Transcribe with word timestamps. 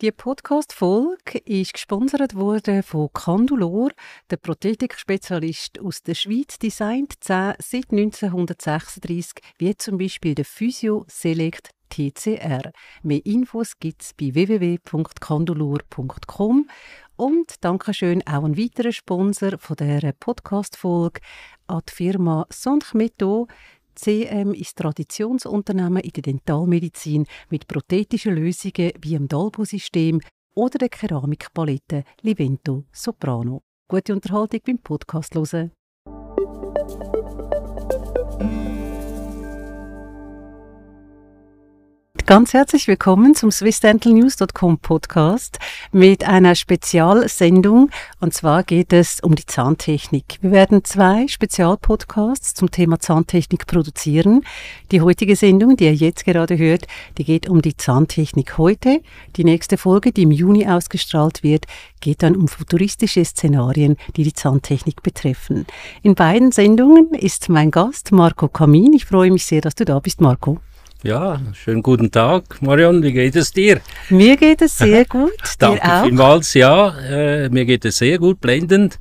Die 0.00 0.12
Podcast-Folge 0.12 1.40
ist 1.44 1.74
gesponsert 1.74 2.34
worden 2.34 2.82
von 2.82 3.10
Candulor, 3.12 3.90
der 4.30 4.38
Prothetik-Spezialist 4.38 5.78
aus 5.78 6.02
der 6.02 6.14
Schweiz, 6.14 6.58
designt 6.58 7.16
seit 7.22 7.58
1936, 7.68 9.42
wie 9.58 9.76
zum 9.76 9.98
Beispiel 9.98 10.34
der 10.34 10.46
Physio 10.46 11.04
Select 11.06 11.72
TCR. 11.90 12.72
Mehr 13.02 13.26
Infos 13.26 13.78
gibt 13.78 14.00
es 14.00 14.14
bei 14.14 14.32
www.candulor.com 14.32 16.70
und 17.16 17.62
Dankeschön 17.62 18.26
auch 18.26 18.44
ein 18.44 18.56
weiterer 18.56 18.92
Sponsor 18.92 19.58
von 19.58 19.76
dieser 19.76 20.12
Podcast-Folge 20.12 21.20
an 21.66 21.82
die 21.86 21.92
Firma 21.92 22.46
Sonchmeto. 22.48 23.48
CM 23.94 24.54
ist 24.54 24.76
Traditionsunternehmen 24.76 26.02
in 26.02 26.10
der 26.10 26.22
Dentalmedizin 26.22 27.26
mit 27.50 27.66
prothetischen 27.66 28.34
Lösungen 28.34 28.92
wie 29.00 29.10
dem 29.10 29.28
Dalbo-System 29.28 30.20
oder 30.54 30.78
der 30.78 30.88
Keramikpalette 30.88 32.04
Livento 32.22 32.84
Soprano. 32.92 33.62
Gute 33.88 34.12
Unterhaltung 34.12 34.60
beim 34.64 34.78
Podcast 34.78 35.34
hören. 35.34 35.72
Ganz 42.30 42.54
herzlich 42.54 42.86
willkommen 42.86 43.34
zum 43.34 43.50
SwissDentalNews.com 43.50 44.78
Podcast 44.78 45.58
mit 45.90 46.22
einer 46.22 46.54
Spezialsendung. 46.54 47.90
Und 48.20 48.32
zwar 48.32 48.62
geht 48.62 48.92
es 48.92 49.18
um 49.18 49.34
die 49.34 49.46
Zahntechnik. 49.46 50.38
Wir 50.40 50.52
werden 50.52 50.84
zwei 50.84 51.26
Spezialpodcasts 51.26 52.54
zum 52.54 52.70
Thema 52.70 53.00
Zahntechnik 53.00 53.66
produzieren. 53.66 54.42
Die 54.92 55.00
heutige 55.00 55.34
Sendung, 55.34 55.76
die 55.76 55.86
ihr 55.86 55.94
jetzt 55.94 56.24
gerade 56.24 56.56
hört, 56.56 56.86
die 57.18 57.24
geht 57.24 57.48
um 57.48 57.62
die 57.62 57.76
Zahntechnik 57.76 58.58
heute. 58.58 59.02
Die 59.34 59.42
nächste 59.42 59.76
Folge, 59.76 60.12
die 60.12 60.22
im 60.22 60.30
Juni 60.30 60.68
ausgestrahlt 60.68 61.42
wird, 61.42 61.66
geht 62.00 62.22
dann 62.22 62.36
um 62.36 62.46
futuristische 62.46 63.24
Szenarien, 63.24 63.96
die 64.14 64.22
die 64.22 64.34
Zahntechnik 64.34 65.02
betreffen. 65.02 65.66
In 66.04 66.14
beiden 66.14 66.52
Sendungen 66.52 67.12
ist 67.12 67.48
mein 67.48 67.72
Gast 67.72 68.12
Marco 68.12 68.46
Kamin. 68.46 68.92
Ich 68.92 69.06
freue 69.06 69.32
mich 69.32 69.46
sehr, 69.46 69.62
dass 69.62 69.74
du 69.74 69.84
da 69.84 69.98
bist, 69.98 70.20
Marco. 70.20 70.60
Ja, 71.02 71.40
schönen 71.54 71.82
guten 71.82 72.10
Tag, 72.10 72.60
Marion. 72.60 73.02
Wie 73.02 73.14
geht 73.14 73.34
es 73.34 73.52
dir? 73.52 73.80
Mir 74.10 74.36
geht 74.36 74.60
es 74.60 74.76
sehr 74.76 75.04
gut. 75.08 75.32
Danke 75.58 75.80
dir 75.80 75.94
auch? 75.94 76.04
vielmals. 76.04 76.52
Ja, 76.52 76.98
äh, 76.98 77.48
mir 77.48 77.64
geht 77.64 77.86
es 77.86 77.96
sehr 77.96 78.18
gut, 78.18 78.38
blendend. 78.42 78.98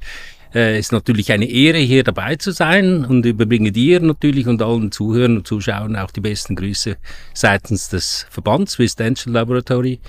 Äh, 0.56 0.80
ist 0.80 0.94
natürlich 0.94 1.34
eine 1.34 1.46
Ehre, 1.46 1.78
hier 1.80 2.06
dabei 2.06 2.38
zu 2.38 2.52
sein 2.52 3.04
und 3.04 3.26
überbringe 3.26 3.74
dir 3.74 4.00
natürlich 4.00 4.48
und 4.48 4.62
allen 4.62 4.94
Zuhörern 4.94 5.38
und 5.38 5.48
Zuschauern 5.48 5.98
auch 5.98 6.12
die 6.12 6.22
besten 6.22 6.56
Grüße 6.56 6.96
seitens 7.34 7.90
des 7.90 8.26
Verbands 8.30 8.74
Swiss 8.74 8.96
Dental 8.96 9.34
Laboratory. 9.34 10.00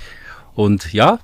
Und 0.55 0.93
ja, 0.93 1.19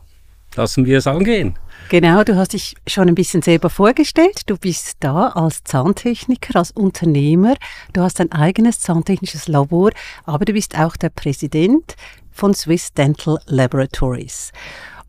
lassen 0.56 0.84
wir 0.84 0.98
es 0.98 1.06
angehen. 1.06 1.56
Genau, 1.88 2.24
du 2.24 2.34
hast 2.34 2.52
dich 2.52 2.74
schon 2.88 3.06
ein 3.08 3.14
bisschen 3.14 3.42
selber 3.42 3.70
vorgestellt. 3.70 4.40
Du 4.46 4.56
bist 4.56 4.96
da 4.98 5.28
als 5.28 5.62
Zahntechniker, 5.62 6.58
als 6.58 6.72
Unternehmer. 6.72 7.54
Du 7.92 8.00
hast 8.00 8.20
ein 8.20 8.32
eigenes 8.32 8.80
zahntechnisches 8.80 9.46
Labor, 9.46 9.90
aber 10.24 10.44
du 10.44 10.52
bist 10.52 10.76
auch 10.76 10.96
der 10.96 11.10
Präsident 11.10 11.94
von 12.32 12.54
Swiss 12.54 12.92
Dental 12.92 13.38
Laboratories. 13.46 14.50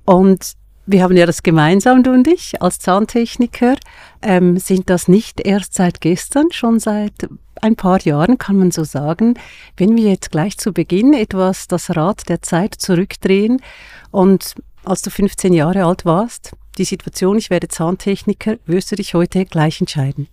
Und 0.05 0.53
wir 0.85 1.01
haben 1.01 1.17
ja 1.17 1.25
das 1.25 1.41
gemeinsam, 1.41 2.03
du 2.03 2.11
und 2.11 2.27
ich, 2.27 2.61
als 2.61 2.77
Zahntechniker, 2.77 3.75
ähm, 4.21 4.57
sind 4.57 4.91
das 4.91 5.07
nicht 5.07 5.41
erst 5.45 5.73
seit 5.73 5.99
gestern, 5.99 6.51
schon 6.51 6.79
seit 6.79 7.27
ein 7.59 7.75
paar 7.75 8.01
Jahren, 8.01 8.37
kann 8.37 8.57
man 8.57 8.69
so 8.69 8.83
sagen. 8.83 9.33
Wenn 9.77 9.97
wir 9.97 10.11
jetzt 10.11 10.29
gleich 10.29 10.59
zu 10.59 10.73
Beginn 10.73 11.13
etwas 11.13 11.67
das 11.67 11.95
Rad 11.97 12.29
der 12.29 12.43
Zeit 12.43 12.75
zurückdrehen 12.75 13.63
und 14.11 14.53
als 14.85 15.01
du 15.01 15.09
15 15.09 15.53
Jahre 15.53 15.85
alt 15.85 16.05
warst, 16.05 16.51
die 16.77 16.85
Situation, 16.85 17.37
ich 17.37 17.49
werde 17.49 17.67
Zahntechniker, 17.67 18.57
wirst 18.65 18.91
du 18.91 18.95
dich 18.95 19.13
heute 19.13 19.45
gleich 19.45 19.79
entscheiden? 19.79 20.27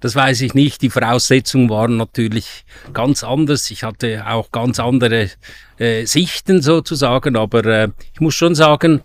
Das 0.00 0.14
weiß 0.14 0.42
ich 0.42 0.52
nicht. 0.52 0.82
Die 0.82 0.90
Voraussetzungen 0.90 1.70
waren 1.70 1.96
natürlich 1.96 2.64
ganz 2.92 3.24
anders. 3.24 3.70
Ich 3.70 3.84
hatte 3.84 4.26
auch 4.26 4.52
ganz 4.52 4.78
andere 4.78 5.30
äh, 5.78 6.04
Sichten 6.04 6.60
sozusagen, 6.60 7.36
aber 7.36 7.64
äh, 7.64 7.88
ich 8.12 8.20
muss 8.20 8.34
schon 8.34 8.54
sagen, 8.54 9.02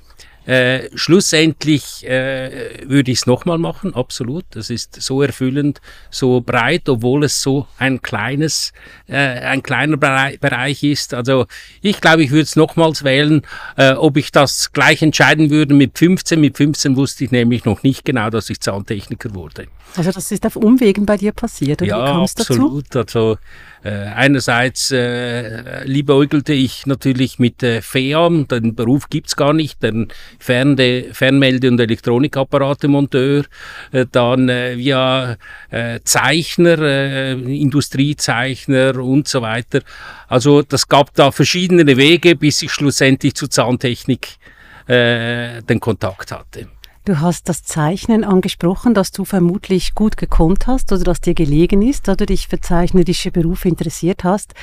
äh, 0.50 0.90
schlussendlich 0.96 2.04
äh, 2.08 2.82
würde 2.88 3.12
ich 3.12 3.20
es 3.20 3.26
nochmal 3.28 3.60
machen, 3.60 3.94
absolut. 3.94 4.46
Das 4.50 4.72
ist 4.72 5.00
so 5.00 5.22
erfüllend, 5.22 5.80
so 6.10 6.42
breit, 6.42 6.90
obwohl 6.90 7.24
es 7.24 7.40
so 7.44 7.68
ein 7.78 8.02
kleines, 8.02 8.74
äh, 9.08 9.16
ein 9.16 9.62
kleiner 9.62 9.98
Bereich 9.98 10.82
ist. 10.82 11.14
Also 11.14 11.46
ich 11.84 12.02
glaube, 12.02 12.24
ich 12.24 12.32
würde 12.32 12.46
es 12.46 12.56
nochmals 12.56 13.04
wählen. 13.04 13.44
Äh, 13.78 13.92
ob 13.92 14.18
ich 14.18 14.32
das 14.32 14.74
gleich 14.74 15.04
entscheiden 15.04 15.52
würde 15.52 15.76
mit 15.76 15.96
15, 16.00 16.42
mit 16.42 16.58
15 16.58 16.96
wusste 16.96 17.26
ich 17.26 17.32
nämlich 17.32 17.66
noch 17.66 17.84
nicht 17.84 18.04
genau, 18.04 18.32
dass 18.32 18.50
ich 18.50 18.60
Zahntechniker 18.60 19.36
wurde. 19.36 19.68
Also 19.96 20.12
das 20.12 20.32
ist 20.32 20.48
auf 20.48 20.56
Umwegen 20.56 21.06
bei 21.06 21.18
dir 21.18 21.32
passiert, 21.32 21.84
oder 21.84 21.90
ja, 21.90 22.02
wie 22.02 22.12
kam 22.12 22.24
es 22.24 22.34
dazu? 22.34 22.54
absolut. 22.54 22.96
Also 22.96 23.38
einerseits 23.88 24.92
äh, 24.92 25.86
liebäugelte 25.86 26.54
ich 26.54 26.86
natürlich 26.86 27.40
mit 27.40 27.64
äh, 27.64 27.82
FEAM, 27.82 28.48
den 28.48 28.76
Beruf 28.76 29.10
gibt's 29.10 29.36
gar 29.36 29.54
nicht, 29.54 29.82
den 29.82 30.10
Fernde, 30.38 31.14
Fernmelde- 31.14 31.70
und 31.70 31.80
Elektronikapparatemonteur, 31.80 33.46
äh, 33.92 34.06
dann 34.12 34.50
äh, 34.50 34.74
ja 34.74 35.38
äh, 35.70 36.00
Zeichner, 36.04 36.80
äh, 36.80 37.32
Industriezeichner 37.34 38.98
und 38.98 39.28
so 39.28 39.42
weiter. 39.42 39.82
Also 40.28 40.62
das 40.62 40.88
gab 40.88 41.14
da 41.14 41.32
verschiedene 41.32 41.86
Wege, 41.96 42.36
bis 42.36 42.62
ich 42.62 42.72
schlussendlich 42.72 43.36
zur 43.36 43.50
Zahntechnik 43.50 44.38
äh, 44.88 45.62
den 45.62 45.80
Kontakt 45.80 46.32
hatte. 46.32 46.68
Du 47.06 47.22
hast 47.22 47.48
das 47.48 47.64
Zeichnen 47.64 48.24
angesprochen, 48.24 48.94
das 48.94 49.12
du 49.12 49.24
vermutlich 49.24 49.96
gut 49.96 50.18
gekonnt 50.18 50.68
hast 50.68 50.92
oder 50.92 51.04
das 51.06 51.22
dir 51.22 51.34
gelegen 51.34 51.82
ist, 51.82 52.08
da 52.08 52.16
du 52.16 52.26
dich 52.26 52.48
für 52.48 52.60
zeichnerische 52.60 53.32
Berufe 53.32 53.70
interessiert 53.70 54.26
hast. 54.26 54.54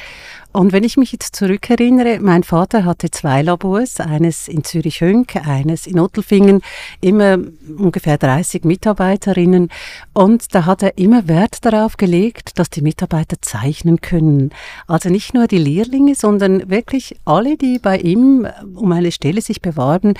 Und 0.53 0.73
wenn 0.73 0.85
ich 0.85 0.97
mich 0.99 1.13
jetzt 1.13 1.35
zurückerinnere, 1.35 2.21
mein 2.21 2.43
Vater 2.43 2.85
hatte 2.85 3.11
zwei 3.11 3.43
Labors, 3.43 4.01
eines 4.01 4.49
in 4.49 4.65
Zürich-Hönk, 4.65 5.37
eines 5.47 5.87
in 5.87 5.99
Ottelfingen, 5.99 6.61
immer 7.01 7.39
ungefähr 7.79 8.19
30 8.19 8.65
Mitarbeiterinnen. 8.65 9.71
Und 10.13 10.55
da 10.55 10.67
hat 10.67 10.83
er 10.83 10.99
immer 10.99 11.29
Wert 11.29 11.65
darauf 11.65 11.97
gelegt, 11.97 12.59
dass 12.59 12.69
die 12.69 12.83
Mitarbeiter 12.83 13.37
zeichnen 13.41 14.03
können. 14.03 14.51
Also 14.87 15.09
nicht 15.09 15.33
nur 15.33 15.47
die 15.47 15.59
Lehrlinge, 15.59 16.15
sondern 16.15 16.69
wirklich 16.69 17.17
alle, 17.25 17.57
die 17.57 17.79
bei 17.79 17.99
ihm 17.99 18.47
um 18.75 18.93
eine 18.93 19.11
Stelle 19.11 19.41
sich 19.41 19.63
bewarben, 19.63 20.15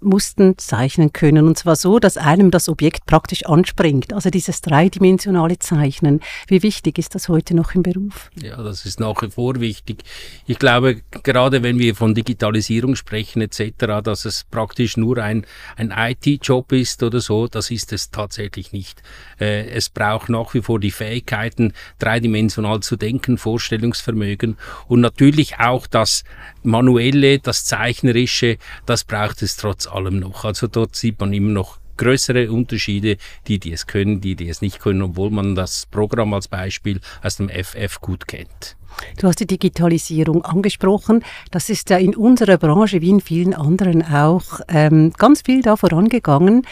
mussten 0.00 0.56
zeichnen 0.58 1.12
können. 1.12 1.46
Und 1.46 1.58
zwar 1.58 1.76
so, 1.76 1.98
dass 1.98 2.16
einem 2.16 2.50
das 2.50 2.68
Objekt 2.68 3.06
praktisch 3.06 3.44
anspringt. 3.46 4.12
Also 4.12 4.30
dieses 4.30 4.60
dreidimensionale 4.60 5.58
Zeichnen. 5.58 6.20
Wie 6.46 6.62
wichtig 6.62 6.98
ist 6.98 7.14
das 7.14 7.28
heute 7.28 7.54
noch 7.54 7.74
im 7.74 7.82
Beruf? 7.82 8.30
Ja, 8.40 8.62
das 8.62 8.84
ist 8.86 9.00
nach 9.00 9.22
wie 9.22 9.30
vor 9.30 9.60
wichtig. 9.60 10.04
Ich 10.46 10.58
glaube, 10.58 11.02
gerade 11.22 11.62
wenn 11.62 11.78
wir 11.78 11.94
von 11.94 12.14
Digitalisierung 12.14 12.96
sprechen 12.96 13.42
etc., 13.42 14.02
dass 14.02 14.24
es 14.24 14.44
praktisch 14.44 14.96
nur 14.96 15.18
ein, 15.18 15.44
ein 15.76 15.92
IT-Job 15.96 16.72
ist 16.72 17.02
oder 17.02 17.20
so, 17.20 17.48
das 17.48 17.70
ist 17.70 17.92
es 17.92 18.10
tatsächlich 18.10 18.72
nicht. 18.72 19.02
Äh, 19.40 19.68
es 19.70 19.88
braucht 19.88 20.28
nach 20.28 20.54
wie 20.54 20.62
vor 20.62 20.80
die 20.80 20.90
Fähigkeiten, 20.90 21.72
dreidimensional 21.98 22.80
zu 22.80 22.96
denken, 22.96 23.38
Vorstellungsvermögen 23.38 24.56
und 24.86 25.00
natürlich 25.00 25.58
auch 25.58 25.86
das 25.86 26.24
Manuelle, 26.62 27.38
das 27.38 27.64
Zeichnerische, 27.64 28.58
das 28.86 29.04
braucht 29.04 29.42
es 29.42 29.56
trotz 29.56 29.86
allem 29.86 30.18
noch. 30.18 30.44
Also 30.44 30.66
dort 30.66 30.96
sieht 30.96 31.20
man 31.20 31.32
immer 31.32 31.52
noch 31.52 31.78
größere 31.98 32.50
Unterschiede, 32.50 33.18
die, 33.46 33.58
die 33.58 33.72
es 33.72 33.86
können, 33.86 34.22
die, 34.22 34.36
die 34.36 34.48
es 34.48 34.62
nicht 34.62 34.80
können, 34.80 35.02
obwohl 35.02 35.30
man 35.30 35.54
das 35.54 35.84
Programm 35.86 36.32
als 36.32 36.48
Beispiel 36.48 37.00
aus 37.22 37.36
dem 37.36 37.50
FF 37.50 38.00
gut 38.00 38.26
kennt. 38.26 38.77
Du 39.18 39.26
hast 39.26 39.40
die 39.40 39.46
Digitalisierung 39.46 40.44
angesprochen. 40.44 41.24
Das 41.50 41.70
ist 41.70 41.90
ja 41.90 41.98
in 41.98 42.14
unserer 42.14 42.56
Branche 42.56 43.00
wie 43.00 43.10
in 43.10 43.20
vielen 43.20 43.54
anderen 43.54 44.02
auch 44.02 44.60
ähm, 44.68 45.12
ganz 45.16 45.42
viel 45.42 45.62
da 45.62 45.76
vorangegangen. 45.76 46.66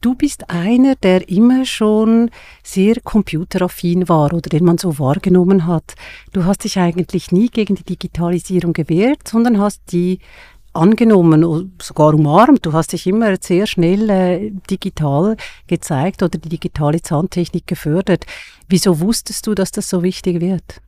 Du 0.00 0.14
bist 0.14 0.50
einer, 0.50 0.96
der 0.96 1.28
immer 1.28 1.64
schon 1.64 2.30
sehr 2.62 2.96
computeraffin 3.02 4.08
war 4.08 4.32
oder 4.32 4.48
den 4.48 4.64
man 4.64 4.78
so 4.78 4.98
wahrgenommen 4.98 5.66
hat. 5.66 5.94
Du 6.32 6.44
hast 6.44 6.64
dich 6.64 6.78
eigentlich 6.78 7.32
nie 7.32 7.48
gegen 7.48 7.76
die 7.76 7.84
Digitalisierung 7.84 8.72
gewehrt, 8.72 9.28
sondern 9.28 9.58
hast 9.58 9.80
die 9.92 10.18
angenommen, 10.72 11.72
sogar 11.80 12.14
umarmt. 12.14 12.64
Du 12.64 12.72
hast 12.72 12.92
dich 12.92 13.06
immer 13.06 13.36
sehr 13.40 13.66
schnell 13.66 14.10
äh, 14.10 14.50
digital 14.70 15.36
gezeigt 15.66 16.22
oder 16.22 16.38
die 16.38 16.48
digitale 16.48 17.02
Zahntechnik 17.02 17.66
gefördert. 17.66 18.24
Wieso 18.68 19.00
wusstest 19.00 19.46
du, 19.46 19.54
dass 19.54 19.70
das 19.70 19.88
so 19.88 20.02
wichtig 20.02 20.40
wird? 20.40 20.80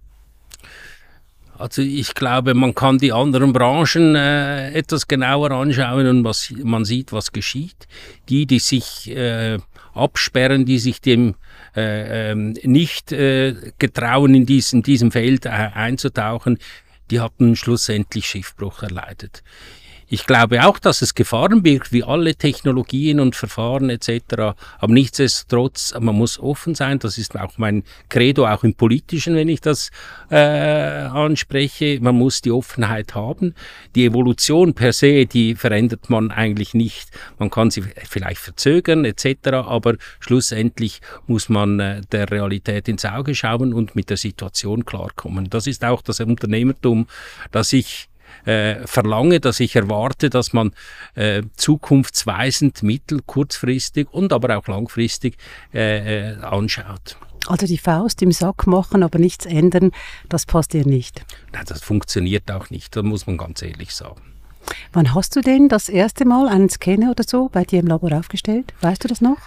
Also 1.56 1.82
ich 1.82 2.14
glaube, 2.14 2.54
man 2.54 2.74
kann 2.74 2.98
die 2.98 3.12
anderen 3.12 3.52
Branchen 3.52 4.16
äh, 4.16 4.72
etwas 4.72 5.06
genauer 5.06 5.52
anschauen 5.52 6.06
und 6.06 6.24
was, 6.24 6.52
man 6.62 6.84
sieht, 6.84 7.12
was 7.12 7.32
geschieht. 7.32 7.86
Die, 8.28 8.46
die 8.46 8.58
sich 8.58 9.10
äh, 9.10 9.58
absperren, 9.94 10.64
die 10.64 10.78
sich 10.78 11.00
dem 11.00 11.36
äh, 11.76 12.32
ähm, 12.32 12.56
nicht 12.62 13.12
äh, 13.12 13.54
getrauen, 13.78 14.34
in, 14.34 14.46
dies, 14.46 14.72
in 14.72 14.82
diesem 14.82 15.12
Feld 15.12 15.46
äh, 15.46 15.50
einzutauchen, 15.50 16.58
die 17.10 17.20
hatten 17.20 17.54
schlussendlich 17.54 18.26
Schiffbruch 18.26 18.82
erleidet. 18.82 19.42
Ich 20.14 20.26
glaube 20.26 20.64
auch, 20.64 20.78
dass 20.78 21.02
es 21.02 21.16
Gefahren 21.16 21.64
birgt, 21.64 21.90
wie 21.90 22.04
alle 22.04 22.36
Technologien 22.36 23.18
und 23.18 23.34
Verfahren 23.34 23.90
etc. 23.90 24.54
Aber 24.78 24.92
nichtsdestotrotz, 24.92 25.92
man 25.98 26.14
muss 26.14 26.38
offen 26.38 26.76
sein. 26.76 27.00
Das 27.00 27.18
ist 27.18 27.36
auch 27.36 27.58
mein 27.58 27.82
Credo, 28.10 28.46
auch 28.46 28.62
im 28.62 28.74
Politischen, 28.74 29.34
wenn 29.34 29.48
ich 29.48 29.60
das 29.60 29.90
äh, 30.30 30.36
anspreche. 30.36 31.98
Man 32.00 32.14
muss 32.14 32.42
die 32.42 32.52
Offenheit 32.52 33.16
haben. 33.16 33.56
Die 33.96 34.04
Evolution 34.04 34.74
per 34.74 34.92
se, 34.92 35.26
die 35.26 35.56
verändert 35.56 36.08
man 36.10 36.30
eigentlich 36.30 36.74
nicht. 36.74 37.10
Man 37.40 37.50
kann 37.50 37.72
sie 37.72 37.82
vielleicht 37.82 38.38
verzögern 38.38 39.04
etc. 39.04 39.48
Aber 39.66 39.96
schlussendlich 40.20 41.00
muss 41.26 41.48
man 41.48 41.80
äh, 41.80 42.02
der 42.12 42.30
Realität 42.30 42.86
ins 42.86 43.04
Auge 43.04 43.34
schauen 43.34 43.74
und 43.74 43.96
mit 43.96 44.10
der 44.10 44.16
Situation 44.16 44.84
klarkommen. 44.84 45.50
Das 45.50 45.66
ist 45.66 45.84
auch 45.84 46.02
das 46.02 46.20
Unternehmertum, 46.20 47.08
das 47.50 47.72
ich 47.72 48.08
äh, 48.44 48.86
verlange, 48.86 49.40
dass 49.40 49.60
ich 49.60 49.76
erwarte, 49.76 50.30
dass 50.30 50.52
man 50.52 50.72
äh, 51.14 51.42
zukunftsweisend 51.56 52.82
mittel-, 52.82 53.22
kurzfristig 53.24 54.08
und 54.12 54.32
aber 54.32 54.56
auch 54.56 54.68
langfristig 54.68 55.36
äh, 55.72 56.32
äh, 56.32 56.36
anschaut. 56.42 57.16
Also 57.46 57.66
die 57.66 57.78
Faust 57.78 58.22
im 58.22 58.32
Sack 58.32 58.66
machen, 58.66 59.02
aber 59.02 59.18
nichts 59.18 59.44
ändern, 59.44 59.90
das 60.28 60.46
passt 60.46 60.72
dir 60.72 60.86
nicht. 60.86 61.24
Nein, 61.52 61.64
das 61.66 61.82
funktioniert 61.82 62.50
auch 62.50 62.70
nicht, 62.70 62.96
da 62.96 63.02
muss 63.02 63.26
man 63.26 63.36
ganz 63.36 63.60
ehrlich 63.60 63.94
sagen. 63.94 64.22
Wann 64.92 65.14
hast 65.14 65.36
du 65.36 65.42
denn 65.42 65.68
das 65.68 65.90
erste 65.90 66.24
Mal 66.24 66.48
einen 66.48 66.70
Scanner 66.70 67.10
oder 67.10 67.24
so 67.26 67.50
bei 67.50 67.64
dir 67.64 67.80
im 67.80 67.86
Labor 67.86 68.12
aufgestellt? 68.12 68.72
Weißt 68.80 69.04
du 69.04 69.08
das 69.08 69.20
noch? 69.20 69.38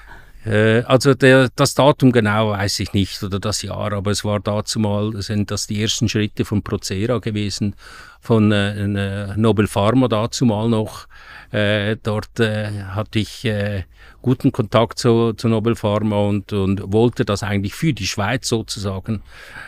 Äh, 0.47 0.83
also 0.83 1.13
der, 1.13 1.49
das 1.55 1.73
Datum 1.73 2.11
genau 2.11 2.51
weiß 2.51 2.79
ich 2.79 2.93
nicht 2.93 3.21
oder 3.21 3.39
das 3.39 3.61
Jahr, 3.61 3.91
aber 3.93 4.11
es 4.11 4.23
war 4.23 4.39
dazu 4.39 4.79
mal, 4.79 5.21
sind 5.21 5.51
das 5.51 5.67
die 5.67 5.81
ersten 5.81 6.07
Schritte 6.07 6.45
von 6.45 6.63
Procera 6.63 7.19
gewesen, 7.19 7.75
von 8.21 8.51
äh, 8.51 9.35
Nobel 9.35 9.67
Pharma 9.67 10.07
dazu 10.07 10.45
mal 10.45 10.69
noch. 10.69 11.07
Äh, 11.51 11.97
dort 12.01 12.39
äh, 12.39 12.83
hatte 12.89 13.19
ich 13.19 13.45
äh, 13.45 13.83
guten 14.21 14.51
Kontakt 14.51 14.99
zu, 14.99 15.33
zu 15.33 15.47
Nobel 15.47 15.75
Pharma 15.75 16.17
und, 16.17 16.51
und 16.51 16.91
wollte 16.91 17.23
das 17.23 17.43
eigentlich 17.43 17.73
für 17.73 17.93
die 17.93 18.07
Schweiz 18.07 18.47
sozusagen 18.47 19.21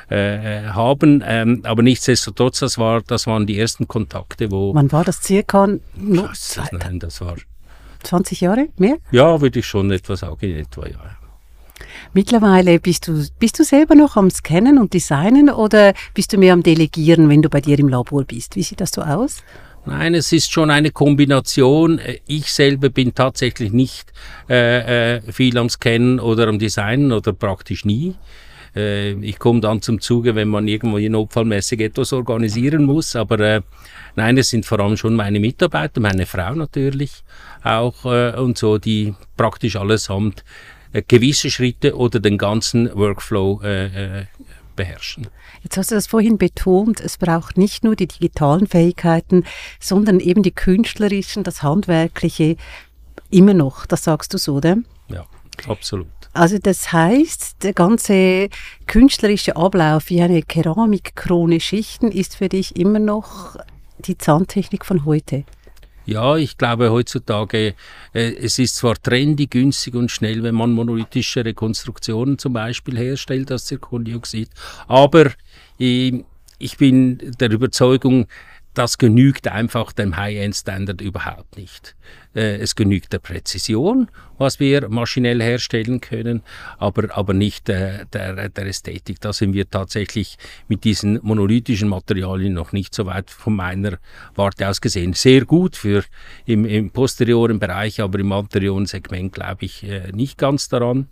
äh, 0.10 0.64
haben. 0.68 1.24
Ähm, 1.26 1.62
aber 1.64 1.84
nichtsdestotrotz, 1.84 2.60
das, 2.60 2.78
war, 2.78 3.02
das 3.02 3.28
waren 3.28 3.48
die 3.48 3.60
ersten 3.60 3.88
Kontakte, 3.88 4.52
wo... 4.52 4.74
Wann 4.74 4.92
war 4.92 5.06
das 5.06 5.22
circa? 5.22 5.68
Das, 5.96 6.60
nein, 6.72 7.00
das 7.00 7.22
war 7.22 7.36
20 8.04 8.42
Jahre? 8.42 8.68
Mehr? 8.78 8.98
Ja, 9.12 9.42
würde 9.42 9.60
ich 9.60 9.66
schon 9.66 9.92
etwa 9.92 10.16
sagen, 10.16 10.38
in 10.42 10.57
etwa, 10.57 10.88
ja. 10.88 11.18
Mittlerweile 12.13 12.80
bist 12.80 13.07
du, 13.07 13.24
bist 13.40 13.60
du 13.60 13.63
selber 13.63 13.96
noch 13.96 14.18
am 14.18 14.30
Scannen 14.30 14.80
und 14.80 14.94
Designen 14.94 15.50
oder 15.50 15.94
bist 16.13 16.34
du 16.34 16.38
mehr 16.38 16.54
am 16.54 16.63
Delegieren, 16.63 17.30
wenn 17.30 17.42
du 17.42 17.50
bei 17.50 17.62
dir 17.62 17.78
im 17.80 17.88
Labor 17.88 18.24
bist? 18.24 18.56
Wie 18.56 18.63
sieht 18.63 18.81
das 18.81 18.92
so 18.92 19.01
aus? 19.01 19.44
Nein, 19.86 20.13
es 20.13 20.31
ist 20.31 20.51
schon 20.51 20.72
eine 20.72 20.92
Kombination. 20.92 22.00
Ich 22.28 22.51
selber 22.51 22.90
bin 22.90 23.16
tatsächlich 23.16 23.72
nicht 23.72 24.12
äh, 24.50 25.18
äh 25.18 25.31
viel 25.31 25.57
am 25.57 25.69
Scannen 25.69 26.19
oder 26.19 26.48
am 26.48 26.60
Designen 26.60 27.12
oder 27.12 27.34
praktisch 27.34 27.86
nie. 27.86 28.16
Äh, 28.75 29.13
ich 29.24 29.39
komme 29.39 29.62
dann 29.62 29.81
zum 29.81 30.01
Zuge, 30.01 30.36
wenn 30.36 30.50
man 30.50 30.68
irgendwo 30.68 30.98
notfallmäßig 30.98 31.80
etwas 31.81 32.13
organisieren 32.13 32.86
muss. 32.86 33.16
Aber 33.16 33.39
äh, 33.39 33.62
nein, 34.16 34.38
es 34.38 34.50
sind 34.50 34.66
vor 34.66 34.80
allem 34.80 34.98
schon 34.98 35.16
meine 35.16 35.39
Mitarbeiter, 35.39 36.01
meine 36.01 36.25
Frau 36.25 36.54
natürlich 36.56 37.24
auch 37.63 38.06
äh, 38.06 38.36
und 38.36 38.57
so, 38.57 38.77
die 38.77 39.13
praktisch 39.38 39.75
allesamt 39.75 40.44
äh, 40.92 41.04
gewisse 41.07 41.50
Schritte 41.50 41.95
oder 41.95 42.19
den 42.19 42.38
ganzen 42.38 42.94
Workflow 42.95 43.62
äh, 43.63 44.19
äh, 44.21 44.25
beherrschen. 44.75 45.27
Jetzt 45.62 45.77
hast 45.77 45.92
du 45.92 45.95
das 45.95 46.07
vorhin 46.07 46.38
betont, 46.38 47.01
es 47.01 47.18
braucht 47.18 47.57
nicht 47.57 47.83
nur 47.83 47.95
die 47.95 48.07
digitalen 48.07 48.66
Fähigkeiten, 48.66 49.44
sondern 49.80 50.19
eben 50.19 50.42
die 50.42 50.51
künstlerischen, 50.51 51.44
das 51.44 51.62
handwerkliche 51.63 52.56
immer 53.30 53.54
noch, 53.54 53.86
das 53.86 54.06
sagst 54.06 54.33
du 54.33 54.38
so, 54.38 54.56
oder? 54.56 54.77
Absolut. 55.67 56.07
Also 56.33 56.57
das 56.57 56.94
heißt, 56.94 57.63
der 57.63 57.73
ganze 57.73 58.50
künstlerische 58.88 59.56
Ablauf 59.56 60.09
wie 60.09 60.21
eine 60.21 60.44
Keramikkrone 60.44 61.59
Schichten 61.59 62.11
ist 62.11 62.35
für 62.35 62.50
dich 62.50 62.75
immer 62.75 63.00
noch 63.00 63.56
die 64.00 64.17
Zahntechnik 64.17 64.85
von 64.85 65.06
heute. 65.06 65.44
Ja, 66.06 66.38
ich 66.38 66.57
glaube 66.57 66.91
heutzutage, 66.91 67.75
äh, 68.13 68.33
es 68.33 68.57
ist 68.57 68.77
zwar 68.77 68.95
trendy, 68.95 69.45
günstig 69.47 69.94
und 69.94 70.09
schnell, 70.09 70.41
wenn 70.41 70.56
man 70.56 70.71
monolithische 70.71 71.45
Rekonstruktionen 71.45 72.39
zum 72.39 72.53
Beispiel 72.53 72.97
herstellt, 72.97 73.51
das 73.51 73.65
Zirkondioxid, 73.65 74.50
aber 74.88 75.31
äh, 75.79 76.23
ich 76.57 76.77
bin 76.77 77.19
der 77.39 77.51
Überzeugung, 77.51 78.25
das 78.74 78.98
genügt 78.98 79.48
einfach 79.48 79.92
dem 79.92 80.16
High-End-Standard 80.16 81.01
überhaupt 81.01 81.57
nicht. 81.57 81.95
Äh, 82.36 82.57
es 82.57 82.75
genügt 82.75 83.12
der 83.12 83.19
Präzision, 83.19 84.10
was 84.38 84.60
wir 84.60 84.88
maschinell 84.89 85.42
herstellen 85.42 86.00
können, 86.00 86.44
aber, 86.77 87.16
aber 87.18 87.33
nicht 87.33 87.68
der, 87.68 88.06
der, 88.06 88.50
der 88.50 88.66
Ästhetik. 88.68 89.19
Da 89.21 89.33
sind 89.33 89.54
wir 89.54 89.69
tatsächlich 89.69 90.38
mit 90.68 90.83
diesen 90.83 91.19
monolithischen 91.24 91.89
Materialien 91.89 92.54
noch 92.54 92.71
nicht 92.71 92.94
so 92.94 93.06
weit 93.06 93.31
von 93.31 93.56
meiner 93.56 93.98
Warte 94.36 94.68
aus 94.69 94.81
gesehen. 94.81 95.13
Sehr 95.13 95.45
gut 95.45 95.75
für 95.75 96.04
im, 96.45 96.66
im 96.66 96.92
posterioren 96.92 97.60
Bereich, 97.60 98.00
aber 98.01 98.19
im 98.19 98.31
anterioren 98.31 98.86
Segment 98.86 99.33
glaube 99.33 99.66
ich 99.66 99.83
äh, 99.83 100.12
nicht 100.12 100.38
ganz 100.38 100.69
daran. 100.69 101.07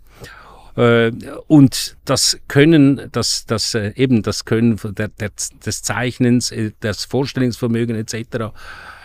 Äh, 0.78 1.10
und 1.48 1.96
das 2.04 2.38
Können, 2.46 3.08
das, 3.10 3.46
das 3.46 3.74
äh, 3.74 3.92
eben 3.96 4.22
das 4.22 4.44
Können 4.44 4.78
der, 4.96 5.08
der, 5.08 5.30
des 5.66 5.82
Zeichnens, 5.82 6.52
äh, 6.52 6.70
das 6.78 7.04
Vorstellungsvermögen 7.04 7.96
etc. 7.96 8.54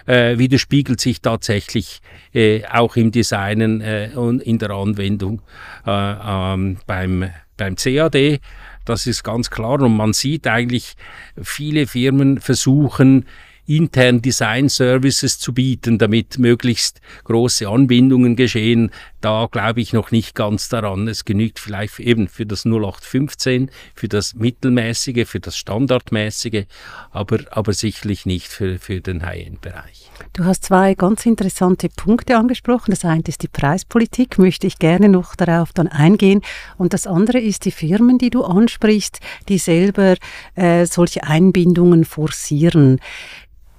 Äh, 0.06 0.38
widerspiegelt 0.38 1.02
sich 1.02 1.22
tatsächlich 1.22 2.02
äh, 2.32 2.64
auch 2.68 2.96
im 2.96 3.12
Designen 3.12 3.82
äh, 3.82 4.12
und 4.14 4.42
in 4.44 4.60
der 4.60 4.70
Anwendung 4.70 5.42
ähm, 5.88 6.78
beim, 6.86 7.30
beim 7.58 7.76
CAD. 7.76 8.40
Das 8.86 9.08
ist 9.08 9.24
ganz 9.24 9.50
klar 9.50 9.82
und 9.82 9.98
man 9.98 10.14
sieht 10.14 10.46
eigentlich, 10.46 10.96
viele 11.42 11.88
Firmen 11.88 12.40
versuchen, 12.40 13.26
intern 13.66 14.22
Design 14.22 14.70
Services 14.70 15.40
zu 15.40 15.54
bieten, 15.54 15.98
damit 15.98 16.38
möglichst 16.38 17.00
große 17.24 17.68
Anbindungen 17.68 18.36
geschehen. 18.36 18.92
Da 19.22 19.48
glaube 19.50 19.80
ich 19.80 19.94
noch 19.94 20.12
nicht 20.12 20.36
ganz 20.36 20.68
daran. 20.68 21.08
Es 21.08 21.24
genügt 21.24 21.60
vielleicht 21.60 22.00
eben 22.00 22.28
für 22.28 22.46
das 22.46 22.66
0815, 22.66 23.72
für 23.96 24.10
das 24.10 24.34
Mittelmäßige, 24.34 25.28
für 25.28 25.40
das 25.40 25.58
Standardmäßige, 25.58 26.66
aber, 27.12 27.40
aber 27.52 27.74
sicherlich 27.74 28.26
nicht 28.26 28.48
für, 28.48 28.80
für 28.80 29.00
den 29.00 29.26
High-End-Bereich. 29.26 30.10
Du 30.34 30.44
hast 30.44 30.66
zwei 30.66 30.94
ganz 30.94 31.26
interessante 31.26 31.88
Punkte 31.90 32.38
angesprochen. 32.38 32.92
Das 32.92 33.06
eine 33.06 33.24
ist 33.26 33.44
die 33.44 33.48
Preispolitik, 33.48 34.40
möchte 34.40 34.68
ich 34.68 34.78
gerne 34.78 35.08
noch 35.08 35.36
darauf 35.36 35.72
dann 35.72 35.88
eingehen. 35.88 36.42
Und 36.78 36.94
das 36.94 37.08
andere 37.08 37.40
ist 37.40 37.64
die 37.66 37.72
Firmen, 37.72 38.18
die 38.18 38.30
du 38.30 38.44
ansprichst, 38.44 39.20
die 39.48 39.58
selber 39.58 40.16
äh, 40.56 40.86
solche 40.86 41.24
Einbindungen 41.24 42.04
forcieren 42.04 43.00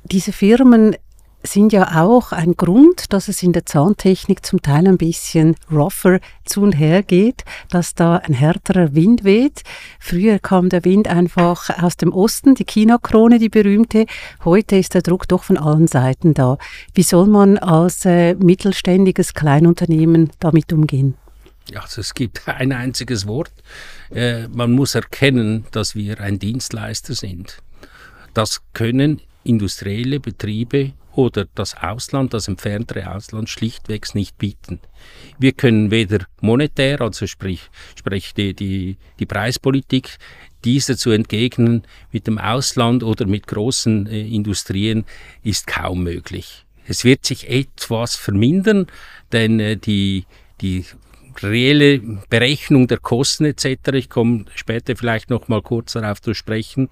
diese 0.04 0.32
Firmen 0.32 0.96
sind 1.46 1.72
ja 1.72 2.02
auch 2.02 2.32
ein 2.32 2.56
Grund, 2.56 3.12
dass 3.12 3.28
es 3.28 3.42
in 3.42 3.52
der 3.52 3.66
Zahntechnik 3.66 4.44
zum 4.44 4.62
Teil 4.62 4.86
ein 4.88 4.96
bisschen 4.96 5.56
rougher 5.70 6.20
zu 6.44 6.62
und 6.62 6.72
her 6.72 7.02
geht, 7.02 7.44
dass 7.70 7.94
da 7.94 8.16
ein 8.16 8.32
härterer 8.32 8.94
Wind 8.94 9.24
weht. 9.24 9.62
Früher 10.00 10.38
kam 10.38 10.70
der 10.70 10.84
Wind 10.84 11.06
einfach 11.08 11.82
aus 11.82 11.96
dem 11.96 12.12
Osten, 12.12 12.54
die 12.54 12.64
China-Krone, 12.64 13.38
die 13.38 13.50
berühmte. 13.50 14.06
Heute 14.44 14.76
ist 14.76 14.94
der 14.94 15.02
Druck 15.02 15.28
doch 15.28 15.44
von 15.44 15.58
allen 15.58 15.86
Seiten 15.86 16.32
da. 16.32 16.56
Wie 16.94 17.02
soll 17.02 17.26
man 17.26 17.58
als 17.58 18.04
äh, 18.06 18.34
mittelständiges 18.34 19.34
Kleinunternehmen 19.34 20.30
damit 20.40 20.72
umgehen? 20.72 21.14
Also 21.74 22.00
es 22.00 22.14
gibt 22.14 22.42
ein 22.48 22.72
einziges 22.72 23.26
Wort. 23.26 23.52
Äh, 24.10 24.48
man 24.48 24.72
muss 24.72 24.94
erkennen, 24.94 25.66
dass 25.72 25.94
wir 25.94 26.20
ein 26.20 26.38
Dienstleister 26.38 27.14
sind. 27.14 27.58
Das 28.32 28.62
können 28.72 29.20
industrielle 29.44 30.20
Betriebe 30.20 30.92
oder 31.12 31.46
das 31.54 31.76
Ausland, 31.76 32.34
das 32.34 32.48
entferntere 32.48 33.14
Ausland 33.14 33.48
schlichtweg 33.48 34.14
nicht 34.14 34.36
bieten. 34.38 34.80
Wir 35.38 35.52
können 35.52 35.90
weder 35.90 36.26
monetär, 36.40 37.00
also 37.00 37.26
sprich, 37.26 37.70
sprich 37.94 38.34
die, 38.34 38.54
die, 38.54 38.96
die 39.18 39.26
Preispolitik, 39.26 40.18
diese 40.64 40.96
zu 40.96 41.10
entgegnen 41.10 41.82
mit 42.10 42.26
dem 42.26 42.38
Ausland 42.38 43.02
oder 43.02 43.26
mit 43.26 43.46
großen 43.46 44.06
äh, 44.06 44.26
Industrien 44.26 45.04
ist 45.42 45.66
kaum 45.66 46.02
möglich. 46.02 46.64
Es 46.86 47.04
wird 47.04 47.24
sich 47.24 47.48
etwas 47.48 48.16
vermindern, 48.16 48.86
denn 49.32 49.60
äh, 49.60 49.76
die, 49.76 50.24
die 50.60 50.84
reelle 51.42 51.98
Berechnung 52.28 52.86
der 52.86 52.98
Kosten 52.98 53.44
etc., 53.44 53.92
ich 53.94 54.08
komme 54.08 54.46
später 54.54 54.96
vielleicht 54.96 55.30
noch 55.30 55.48
mal 55.48 55.62
kurz 55.62 55.92
darauf 55.92 56.20
zu 56.22 56.34
sprechen, 56.34 56.88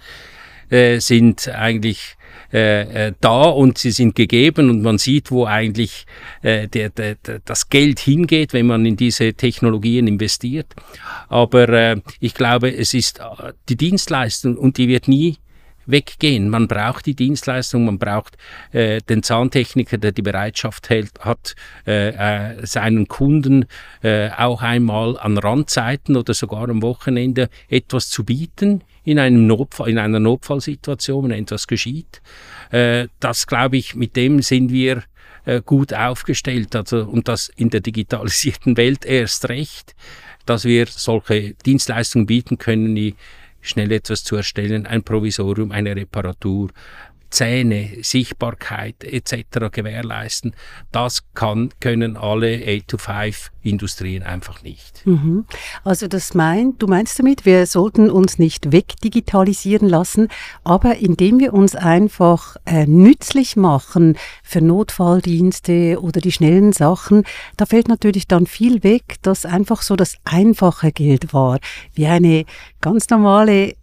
äh, 0.73 1.01
sind 1.01 1.49
eigentlich 1.49 2.17
äh, 2.53 3.09
äh, 3.09 3.13
da 3.21 3.45
und 3.45 3.79
sie 3.79 3.91
sind 3.91 4.15
gegeben 4.15 4.69
und 4.69 4.83
man 4.83 4.99
sieht, 4.99 5.31
wo 5.31 5.47
eigentlich 5.47 6.07
äh, 6.43 6.69
der, 6.69 6.91
der, 6.91 7.17
das 7.45 7.69
Geld 7.69 7.99
hingeht, 7.99 8.53
wenn 8.53 8.67
man 8.67 8.85
in 8.85 8.97
diese 8.97 9.35
Technologien 9.35 10.07
investiert. 10.07 10.67
Aber 11.29 11.69
äh, 11.69 11.97
ich 12.21 12.35
glaube, 12.35 12.75
es 12.75 12.95
ist 12.95 13.21
äh, 13.21 13.53
die 13.69 13.77
Dienstleistung 13.77 14.57
und 14.57 14.77
die 14.77 14.89
wird 14.89 15.09
nie 15.09 15.37
weggehen. 15.87 16.49
Man 16.49 16.69
braucht 16.69 17.07
die 17.07 17.15
Dienstleistung, 17.15 17.85
man 17.85 17.99
braucht 17.99 18.37
äh, 18.73 19.01
den 19.01 19.23
Zahntechniker, 19.23 19.99
der 19.99 20.13
die 20.13 20.23
Bereitschaft 20.23 20.91
hält, 20.91 21.13
hat, 21.21 21.55
äh, 21.87 22.09
äh, 22.09 22.67
seinen 22.67 23.09
Kunden 23.09 23.67
äh, 24.03 24.31
auch 24.31 24.63
einmal 24.63 25.19
an 25.19 25.39
Randzeiten 25.39 26.17
oder 26.17 26.35
sogar 26.35 26.69
am 26.69 26.83
Wochenende 26.83 27.49
etwas 27.69 28.09
zu 28.09 28.25
bieten 28.25 28.83
in, 29.05 29.19
einem 29.19 29.47
Notfall, 29.47 29.91
in 29.91 29.99
einer 29.99 30.21
Notfallsituation, 30.21 31.25
wenn 31.25 31.43
etwas 31.43 31.67
geschieht. 31.67 32.23
Äh, 32.71 33.09
das 33.21 33.47
glaube 33.47 33.77
ich, 33.77 33.95
mit 33.95 34.17
dem 34.17 34.43
sind 34.43 34.71
wir 34.71 35.03
äh, 35.45 35.61
gut 35.65 35.93
aufgestellt. 35.93 36.77
Also, 36.77 37.05
und 37.05 37.29
das 37.29 37.49
in 37.49 37.71
der 37.71 37.81
digitalisierten 37.81 38.77
Welt 38.77 39.05
erst 39.05 39.49
recht, 39.49 39.95
dass 40.47 40.65
wir 40.65 40.87
solche 40.87 41.55
Dienstleistungen 41.67 42.27
bieten 42.27 42.59
können, 42.59 42.95
die 42.95 43.15
schnell 43.63 43.91
etwas 43.93 44.23
zu 44.25 44.37
erstellen, 44.37 44.87
ein 44.87 45.03
Provisorium, 45.03 45.73
eine 45.73 45.97
Reparatur, 45.97 46.71
Zähne, 47.33 47.91
Sichtbarkeit 48.03 49.03
etc. 49.03 49.71
gewährleisten. 49.73 50.55
Das 50.93 51.25
kann, 51.35 51.71
können 51.81 52.17
alle 52.17 52.57
8-to-5-Industrien 52.57 54.23
einfach 54.23 54.63
nicht. 54.63 55.05
Mhm. 55.07 55.47
Also 55.83 56.09
das 56.09 56.35
meint, 56.35 56.83
du 56.83 56.87
meinst 56.87 57.19
damit, 57.19 57.47
wir 57.47 57.67
sollten 57.67 58.11
uns 58.11 58.39
nicht 58.39 58.71
wegdigitalisieren 58.71 59.89
lassen, 59.89 60.29
aber 60.63 60.97
indem 60.99 61.41
wir 61.41 61.55
uns 61.55 61.75
einfach 61.75 62.57
äh, 62.67 62.87
nützlich 62.87 63.57
machen 63.57 64.17
für 64.43 64.61
Notfalldienste 64.61 66.01
oder 66.01 66.21
die 66.21 66.33
schnellen 66.33 66.73
Sachen, 66.73 67.25
da 67.57 67.67
fällt 67.67 67.89
natürlich 67.89 68.29
dann 68.29 68.47
viel 68.47 68.83
weg, 68.83 69.17
dass 69.23 69.47
einfach 69.47 69.83
so 69.83 69.97
das 69.97 70.17
einfache 70.25 70.93
Geld 70.93 71.33
war, 71.33 71.59
wie 71.95 72.07
eine 72.07 72.45
ganz 72.81 73.09
normale 73.09 73.75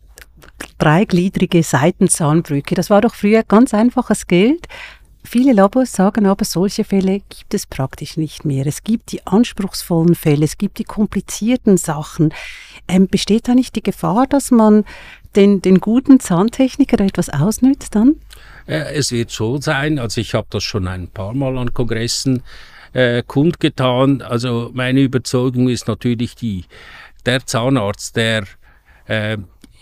dreigliedrige 0.78 1.64
Seitenzahnbrücke. 1.64 2.76
Das 2.76 2.90
war 2.90 3.02
doch 3.02 3.16
früher 3.16 3.44
ganz 3.44 3.74
einfaches 3.74 4.28
Geld. 4.28 4.68
Viele 5.24 5.54
Labors 5.54 5.92
sagen 5.92 6.26
aber, 6.26 6.46
solche 6.46 6.84
Fälle 6.84 7.22
gibt 7.30 7.54
es 7.54 7.68
praktisch 7.68 8.18
nicht 8.18 8.46
mehr. 8.46 8.66
Es 8.66 8.84
gibt 8.84 9.12
die 9.12 9.28
anspruchsvollen 9.28 10.16
Fälle, 10.16 10.46
es 10.46 10.58
gibt 10.58 10.80
die 10.80 10.86
komplizierten 10.86 11.78
Sachen. 11.78 12.34
Ähm, 12.88 13.08
besteht 13.08 13.48
da 13.48 13.54
nicht 13.54 13.76
die 13.76 13.84
Gefahr, 13.84 14.26
dass 14.28 14.50
man 14.50 14.86
den, 15.36 15.62
den 15.62 15.80
guten 15.80 16.20
Zahntechniker 16.20 17.00
etwas 17.02 17.30
ausnützt 17.30 17.96
dann? 17.96 18.16
Äh, 18.66 18.96
es 18.96 19.12
wird 19.12 19.30
so 19.30 19.60
sein, 19.62 20.00
also 20.00 20.20
ich 20.22 20.34
habe 20.34 20.48
das 20.50 20.64
schon 20.64 20.88
ein 20.88 21.08
paar 21.10 21.34
Mal 21.34 21.58
an 21.58 21.74
Kongressen 21.74 22.42
äh, 22.94 23.22
kundgetan. 23.22 24.22
Also 24.22 24.72
meine 24.74 25.02
Überzeugung 25.02 25.70
ist 25.70 25.88
natürlich 25.88 26.36
die, 26.36 26.66
der 27.26 27.46
Zahnarzt, 27.46 28.16
der 28.16 28.46
äh, 29.06 29.38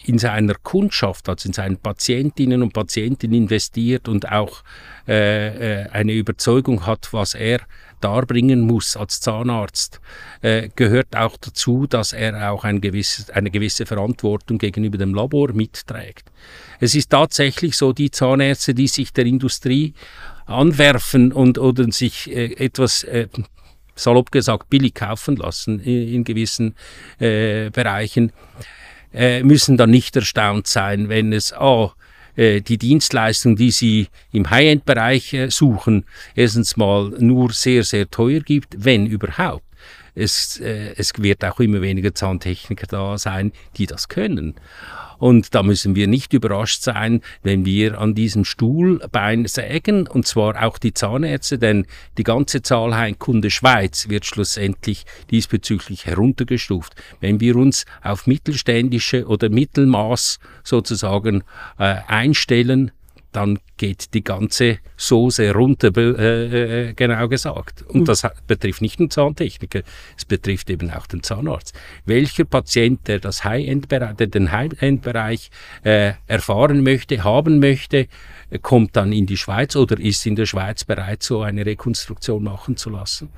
in 0.07 0.19
seiner 0.19 0.55
Kundschaft, 0.55 1.27
also 1.27 1.49
in 1.49 1.53
seinen 1.53 1.77
Patientinnen 1.77 2.61
und 2.61 2.73
Patienten 2.73 3.33
investiert 3.33 4.07
und 4.07 4.31
auch 4.31 4.63
äh, 5.07 5.83
äh, 5.83 5.89
eine 5.89 6.13
Überzeugung 6.13 6.85
hat, 6.85 7.09
was 7.11 7.33
er 7.33 7.59
darbringen 7.99 8.61
muss 8.61 8.95
als 8.95 9.19
Zahnarzt, 9.19 9.99
äh, 10.41 10.69
gehört 10.75 11.15
auch 11.15 11.35
dazu, 11.37 11.87
dass 11.87 12.13
er 12.13 12.51
auch 12.51 12.63
ein 12.63 12.79
gewisses, 12.79 13.29
eine 13.31 13.51
gewisse 13.51 13.85
Verantwortung 13.85 14.59
gegenüber 14.59 14.97
dem 14.97 15.13
Labor 15.13 15.51
mitträgt. 15.53 16.31
Es 16.79 16.95
ist 16.95 17.09
tatsächlich 17.09 17.75
so, 17.75 17.91
die 17.91 18.11
Zahnärzte, 18.11 18.73
die 18.73 18.87
sich 18.87 19.11
der 19.13 19.25
Industrie 19.25 19.93
anwerfen 20.45 21.33
und 21.33 21.57
oder 21.57 21.91
sich 21.91 22.31
äh, 22.31 22.53
etwas 22.53 23.03
äh, 23.03 23.27
salopp 23.95 24.31
gesagt 24.31 24.69
billig 24.69 24.93
kaufen 24.93 25.35
lassen 25.35 25.79
in, 25.79 26.13
in 26.13 26.23
gewissen 26.23 26.75
äh, 27.19 27.69
Bereichen, 27.71 28.31
äh, 29.13 29.43
müssen 29.43 29.77
dann 29.77 29.89
nicht 29.89 30.15
erstaunt 30.15 30.67
sein, 30.67 31.09
wenn 31.09 31.33
es 31.33 31.53
oh, 31.59 31.91
äh, 32.35 32.61
die 32.61 32.77
Dienstleistung, 32.77 33.55
die 33.55 33.71
sie 33.71 34.07
im 34.31 34.49
High-End-Bereich 34.49 35.33
äh, 35.33 35.49
suchen, 35.49 36.05
erstens 36.35 36.77
mal 36.77 37.09
nur 37.19 37.51
sehr, 37.51 37.83
sehr 37.83 38.09
teuer 38.09 38.39
gibt, 38.39 38.75
wenn 38.77 39.05
überhaupt. 39.05 39.66
Es, 40.15 40.59
äh, 40.59 40.93
es 40.95 41.13
wird 41.17 41.43
auch 41.45 41.59
immer 41.59 41.81
weniger 41.81 42.13
Zahntechniker 42.13 42.87
da 42.87 43.17
sein, 43.17 43.51
die 43.77 43.85
das 43.85 44.07
können. 44.07 44.55
Und 45.19 45.55
da 45.55 45.63
müssen 45.63 45.95
wir 45.95 46.07
nicht 46.07 46.33
überrascht 46.33 46.83
sein, 46.83 47.21
wenn 47.41 47.65
wir 47.65 47.99
an 47.99 48.13
diesem 48.13 48.45
Stuhlbein 48.45 49.45
sägen, 49.47 50.07
und 50.07 50.27
zwar 50.27 50.63
auch 50.63 50.77
die 50.77 50.93
Zahnärzte, 50.93 51.57
denn 51.57 51.87
die 52.17 52.23
ganze 52.23 52.61
Zahlheilkunde 52.61 53.49
Schweiz 53.49 54.09
wird 54.09 54.25
schlussendlich 54.25 55.05
diesbezüglich 55.31 56.05
heruntergestuft. 56.05 56.93
Wenn 57.19 57.39
wir 57.39 57.55
uns 57.55 57.85
auf 58.03 58.27
mittelständische 58.27 59.25
oder 59.25 59.49
Mittelmaß 59.49 60.39
sozusagen 60.63 61.43
äh, 61.79 61.95
einstellen, 62.07 62.91
dann 63.31 63.59
geht 63.77 64.13
die 64.13 64.23
ganze 64.23 64.79
Soße 64.95 65.53
runter, 65.53 65.95
äh, 65.95 66.89
äh, 66.89 66.93
genau 66.93 67.27
gesagt. 67.27 67.83
Und 67.83 68.01
mhm. 68.01 68.05
das 68.05 68.27
betrifft 68.47 68.81
nicht 68.81 68.99
den 68.99 69.09
Zahntechniker, 69.09 69.81
es 70.17 70.25
betrifft 70.25 70.69
eben 70.69 70.89
auch 70.91 71.07
den 71.07 71.23
Zahnarzt. 71.23 71.77
Welcher 72.05 72.45
Patient, 72.45 73.07
der 73.07 73.19
das 73.19 73.43
High-End-Bereich, 73.43 74.15
den 74.15 74.51
High-End-Bereich 74.51 75.51
äh, 75.83 76.13
erfahren 76.27 76.83
möchte, 76.83 77.23
haben 77.23 77.59
möchte, 77.59 78.07
kommt 78.61 78.95
dann 78.95 79.11
in 79.11 79.25
die 79.25 79.37
Schweiz 79.37 79.75
oder 79.75 79.99
ist 79.99 80.25
in 80.25 80.35
der 80.35 80.45
Schweiz 80.45 80.85
bereit, 80.85 81.21
so 81.21 81.41
eine 81.41 81.65
Rekonstruktion 81.65 82.43
machen 82.43 82.77
zu 82.77 82.89
lassen. 82.89 83.29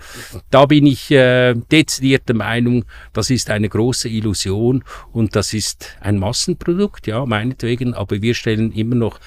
Da 0.51 0.65
bin 0.65 0.85
ich 0.85 1.09
äh, 1.09 1.55
dezidiert 1.55 2.27
der 2.27 2.35
Meinung, 2.35 2.85
das 3.13 3.29
ist 3.31 3.49
eine 3.49 3.69
große 3.69 4.07
Illusion 4.07 4.83
und 5.11 5.35
das 5.35 5.53
ist 5.53 5.97
ein 5.99 6.19
Massenprodukt, 6.19 7.07
ja, 7.07 7.25
meinetwegen, 7.25 7.95
aber 7.95 8.21
wir 8.21 8.35
stellen 8.35 8.71
immer 8.71 8.95
noch 8.95 9.19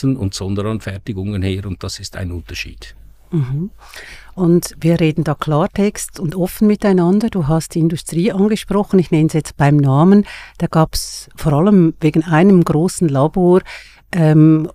Einzel- 0.00 0.16
und 0.16 0.34
Sonderanfertigungen 0.34 1.42
her 1.42 1.66
und 1.66 1.82
das 1.82 1.98
ist 2.00 2.16
ein 2.16 2.32
Unterschied. 2.32 2.94
Mhm. 3.32 3.70
Und 4.34 4.74
wir 4.80 4.98
reden 4.98 5.22
da 5.24 5.34
Klartext 5.34 6.18
und 6.18 6.34
offen 6.34 6.66
miteinander. 6.66 7.28
Du 7.28 7.46
hast 7.46 7.74
die 7.74 7.78
Industrie 7.78 8.32
angesprochen, 8.32 8.98
ich 8.98 9.10
nenne 9.10 9.28
es 9.28 9.34
jetzt 9.34 9.56
beim 9.56 9.76
Namen. 9.76 10.26
Da 10.58 10.66
gab 10.66 10.94
es 10.94 11.28
vor 11.36 11.52
allem 11.52 11.94
wegen 12.00 12.24
einem 12.24 12.64
großen 12.64 13.08
Labor 13.08 13.60
ähm, 14.12 14.68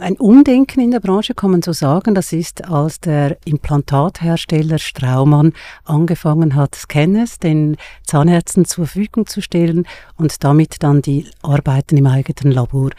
ein 0.00 0.16
Umdenken 0.18 0.80
in 0.80 0.90
der 0.90 1.00
Branche 1.00 1.32
kann 1.32 1.52
man 1.52 1.62
so 1.62 1.72
sagen. 1.72 2.14
Das 2.14 2.34
ist, 2.34 2.68
als 2.68 3.00
der 3.00 3.38
Implantathersteller 3.46 4.78
Straumann 4.78 5.54
angefangen 5.84 6.54
hat, 6.54 6.74
Scanners 6.74 7.38
den 7.38 7.78
Zahnärzten 8.06 8.66
zur 8.66 8.84
Verfügung 8.86 9.26
zu 9.26 9.40
stellen 9.40 9.86
und 10.16 10.44
damit 10.44 10.82
dann 10.82 11.00
die 11.00 11.26
Arbeiten 11.40 11.96
im 11.96 12.06
eigenen 12.06 12.52
Labor 12.52 12.90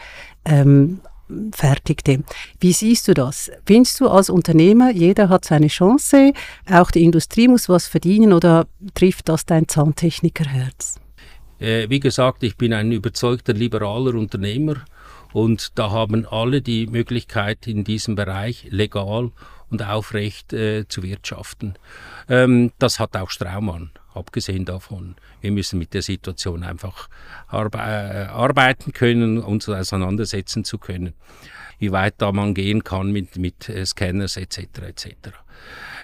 ähm, 0.44 0.98
fertigte. 1.52 2.22
Wie 2.60 2.72
siehst 2.72 3.08
du 3.08 3.14
das? 3.14 3.50
Findest 3.66 4.00
du 4.00 4.08
als 4.08 4.30
Unternehmer, 4.30 4.90
jeder 4.90 5.28
hat 5.28 5.44
seine 5.44 5.68
Chance, 5.68 6.32
auch 6.70 6.90
die 6.90 7.04
Industrie 7.04 7.48
muss 7.48 7.68
was 7.68 7.86
verdienen 7.86 8.32
oder 8.32 8.66
trifft 8.94 9.28
das 9.28 9.46
dein 9.46 9.68
Zahntechnikerherz? 9.68 11.00
Äh, 11.58 11.88
wie 11.88 12.00
gesagt, 12.00 12.42
ich 12.42 12.56
bin 12.56 12.72
ein 12.72 12.92
überzeugter 12.92 13.52
liberaler 13.52 14.14
Unternehmer 14.14 14.76
und 15.32 15.78
da 15.78 15.90
haben 15.90 16.26
alle 16.26 16.62
die 16.62 16.86
Möglichkeit, 16.86 17.66
in 17.66 17.84
diesem 17.84 18.14
Bereich 18.14 18.66
legal 18.70 19.30
und 19.70 19.82
aufrecht 19.82 20.52
äh, 20.52 20.86
zu 20.88 21.02
wirtschaften. 21.02 21.74
Ähm, 22.28 22.72
das 22.78 23.00
hat 23.00 23.16
auch 23.16 23.30
Straumann, 23.30 23.90
abgesehen 24.14 24.64
davon. 24.64 25.16
Wir 25.40 25.52
müssen 25.52 25.78
mit 25.78 25.94
der 25.94 26.02
Situation 26.02 26.62
einfach 26.62 27.08
arbe 27.48 27.78
äh, 27.78 28.26
arbeiten 28.26 28.92
können, 28.92 29.38
uns 29.38 29.68
auseinandersetzen 29.68 30.64
zu 30.64 30.78
können, 30.78 31.14
wie 31.78 31.92
weit 31.92 32.14
da 32.18 32.32
man 32.32 32.54
gehen 32.54 32.84
kann 32.84 33.12
mit, 33.12 33.36
mit 33.36 33.68
äh, 33.68 33.84
Scanners 33.84 34.36
etc. 34.36 34.58
etc. 34.86 35.08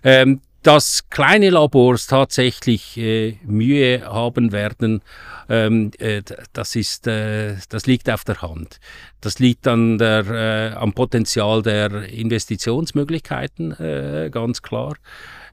Ähm, 0.02 0.40
dass 0.62 1.08
kleine 1.08 1.50
Labors 1.50 2.06
tatsächlich 2.06 2.96
äh, 2.98 3.38
Mühe 3.44 4.02
haben 4.04 4.52
werden, 4.52 5.02
ähm, 5.48 5.90
äh, 5.98 6.22
das, 6.52 6.76
ist, 6.76 7.06
äh, 7.06 7.56
das 7.70 7.86
liegt 7.86 8.10
auf 8.10 8.24
der 8.24 8.42
Hand. 8.42 8.78
Das 9.20 9.38
liegt 9.38 9.66
an 9.66 9.98
der, 9.98 10.26
äh, 10.26 10.74
am 10.74 10.92
Potenzial 10.92 11.62
der 11.62 12.10
Investitionsmöglichkeiten, 12.10 14.30
ganz 14.30 14.62
klar. 14.62 14.94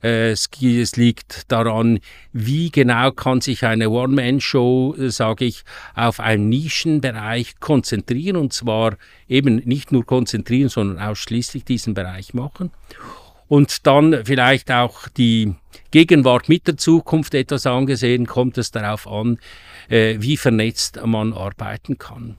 Äh, 0.04 0.32
es, 0.32 0.50
es, 0.62 0.96
liegt 0.96 1.52
daran, 1.52 2.00
wie 2.34 2.72
genau 2.72 3.12
kann 3.12 3.42
sich 3.42 3.66
eine 3.66 3.90
One-Man-Show, 3.90 4.96
sage 5.08 5.46
ich, 5.46 5.64
auf 5.96 6.20
einen 6.20 6.50
Nischenbereich 6.50 7.60
konzentrieren 7.60 8.38
und 8.38 8.54
zwar 8.54 8.98
eben 9.28 9.58
nicht 9.58 9.92
nur 9.92 10.06
konzentrieren, 10.06 10.70
sondern 10.70 11.00
ausschließlich 11.00 11.66
diesen 11.66 11.94
Bereich 11.94 12.34
machen 12.34 12.72
und 13.48 13.88
dann 13.88 14.26
vielleicht 14.26 14.72
auch 14.72 15.08
die 15.10 15.56
Gegenwart 15.92 16.50
mit 16.50 16.68
der 16.68 16.78
Zukunft 16.78 17.34
etwas 17.34 17.66
angesehen, 17.66 18.26
kommt 18.26 18.58
es 18.58 18.72
darauf 18.72 19.08
an, 19.08 19.40
äh, 19.90 20.18
wie 20.20 20.38
vernetzt 20.38 21.00
man 21.06 21.34
arbeiten 21.34 21.98
kann. 21.98 22.38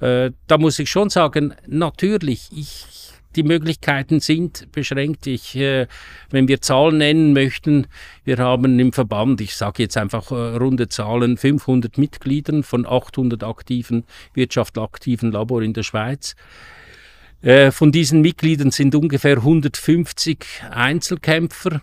äh, 0.00 0.32
da 0.46 0.58
muss 0.58 0.78
ich 0.78 0.90
schon 0.90 1.10
sagen, 1.10 1.54
natürlich, 1.66 2.48
ich, 2.52 3.07
die 3.38 3.44
Möglichkeiten 3.44 4.18
sind 4.18 4.72
beschränkt. 4.72 5.28
Ich, 5.28 5.54
äh, 5.54 5.86
wenn 6.30 6.48
wir 6.48 6.60
Zahlen 6.60 6.98
nennen 6.98 7.32
möchten, 7.32 7.86
wir 8.24 8.38
haben 8.38 8.80
im 8.80 8.92
Verband, 8.92 9.40
ich 9.40 9.54
sage 9.54 9.84
jetzt 9.84 9.96
einfach 9.96 10.32
äh, 10.32 10.56
runde 10.56 10.88
Zahlen, 10.88 11.36
500 11.36 11.98
Mitgliedern 11.98 12.64
von 12.64 12.84
800 12.84 13.44
aktiven, 13.44 14.04
wirtschaftsaktiven 14.34 15.30
Labor 15.30 15.62
in 15.62 15.72
der 15.72 15.84
Schweiz. 15.84 16.34
Äh, 17.40 17.70
von 17.70 17.92
diesen 17.92 18.22
Mitgliedern 18.22 18.72
sind 18.72 18.96
ungefähr 18.96 19.36
150 19.36 20.44
Einzelkämpfer. 20.72 21.82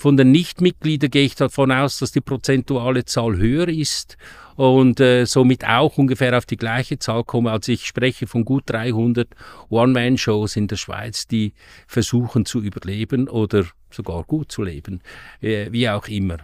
Von 0.00 0.16
den 0.16 0.30
Nichtmitgliedern 0.30 1.10
gehe 1.10 1.26
ich 1.26 1.34
davon 1.34 1.70
aus, 1.70 1.98
dass 1.98 2.10
die 2.10 2.22
prozentuale 2.22 3.04
Zahl 3.04 3.36
höher 3.36 3.68
ist 3.68 4.16
und 4.56 4.98
äh, 4.98 5.26
somit 5.26 5.66
auch 5.66 5.98
ungefähr 5.98 6.38
auf 6.38 6.46
die 6.46 6.56
gleiche 6.56 6.98
Zahl 6.98 7.22
komme. 7.22 7.50
Also 7.50 7.70
ich 7.72 7.84
spreche 7.84 8.26
von 8.26 8.46
gut 8.46 8.62
300 8.64 9.28
One-Man-Shows 9.68 10.56
in 10.56 10.68
der 10.68 10.76
Schweiz, 10.76 11.26
die 11.26 11.52
versuchen 11.86 12.46
zu 12.46 12.62
überleben 12.62 13.28
oder 13.28 13.66
sogar 13.90 14.24
gut 14.24 14.50
zu 14.50 14.62
leben, 14.62 15.02
äh, 15.42 15.70
wie 15.70 15.86
auch 15.90 16.08
immer. 16.08 16.38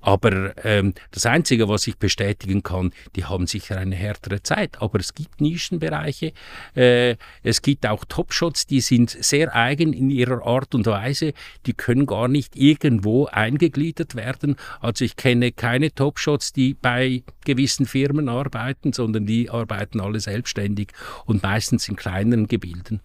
Aber 0.00 0.54
ähm, 0.64 0.94
das 1.10 1.26
Einzige, 1.26 1.68
was 1.68 1.86
ich 1.86 1.96
bestätigen 1.96 2.62
kann, 2.62 2.92
die 3.14 3.24
haben 3.24 3.46
sicher 3.46 3.78
eine 3.78 3.96
härtere 3.96 4.42
Zeit. 4.42 4.80
Aber 4.80 4.98
es 5.00 5.14
gibt 5.14 5.40
Nischenbereiche, 5.40 6.32
äh, 6.74 7.16
es 7.42 7.62
gibt 7.62 7.86
auch 7.86 8.04
Topshots, 8.04 8.66
die 8.66 8.80
sind 8.80 9.10
sehr 9.10 9.54
eigen 9.54 9.92
in 9.92 10.10
ihrer 10.10 10.46
Art 10.46 10.74
und 10.74 10.86
Weise, 10.86 11.32
die 11.66 11.72
können 11.72 12.06
gar 12.06 12.28
nicht 12.28 12.56
irgendwo 12.56 13.26
eingegliedert 13.26 14.14
werden. 14.14 14.56
Also 14.80 15.04
ich 15.04 15.16
kenne 15.16 15.52
keine 15.52 15.94
Topshots, 15.94 16.52
die 16.52 16.74
bei 16.74 17.22
gewissen 17.44 17.86
Firmen 17.86 18.28
arbeiten, 18.28 18.92
sondern 18.92 19.26
die 19.26 19.50
arbeiten 19.50 20.00
alle 20.00 20.20
selbstständig 20.20 20.88
und 21.24 21.42
meistens 21.42 21.88
in 21.88 21.96
kleineren 21.96 22.48
Gebilden. 22.48 23.00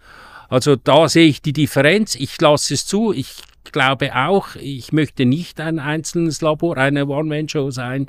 Also 0.50 0.75
da 0.75 1.07
sehe 1.07 1.27
ich 1.27 1.41
die 1.41 1.53
Differenz. 1.53 2.15
Ich 2.15 2.39
lasse 2.41 2.74
es 2.74 2.86
zu. 2.86 3.13
Ich 3.13 3.36
glaube 3.63 4.15
auch, 4.15 4.56
ich 4.56 4.91
möchte 4.91 5.25
nicht 5.25 5.60
ein 5.60 5.80
einzelnes 5.80 6.41
Labor, 6.41 6.77
eine 6.77 7.08
One-Man-Show 7.08 7.72
sein, 7.72 8.08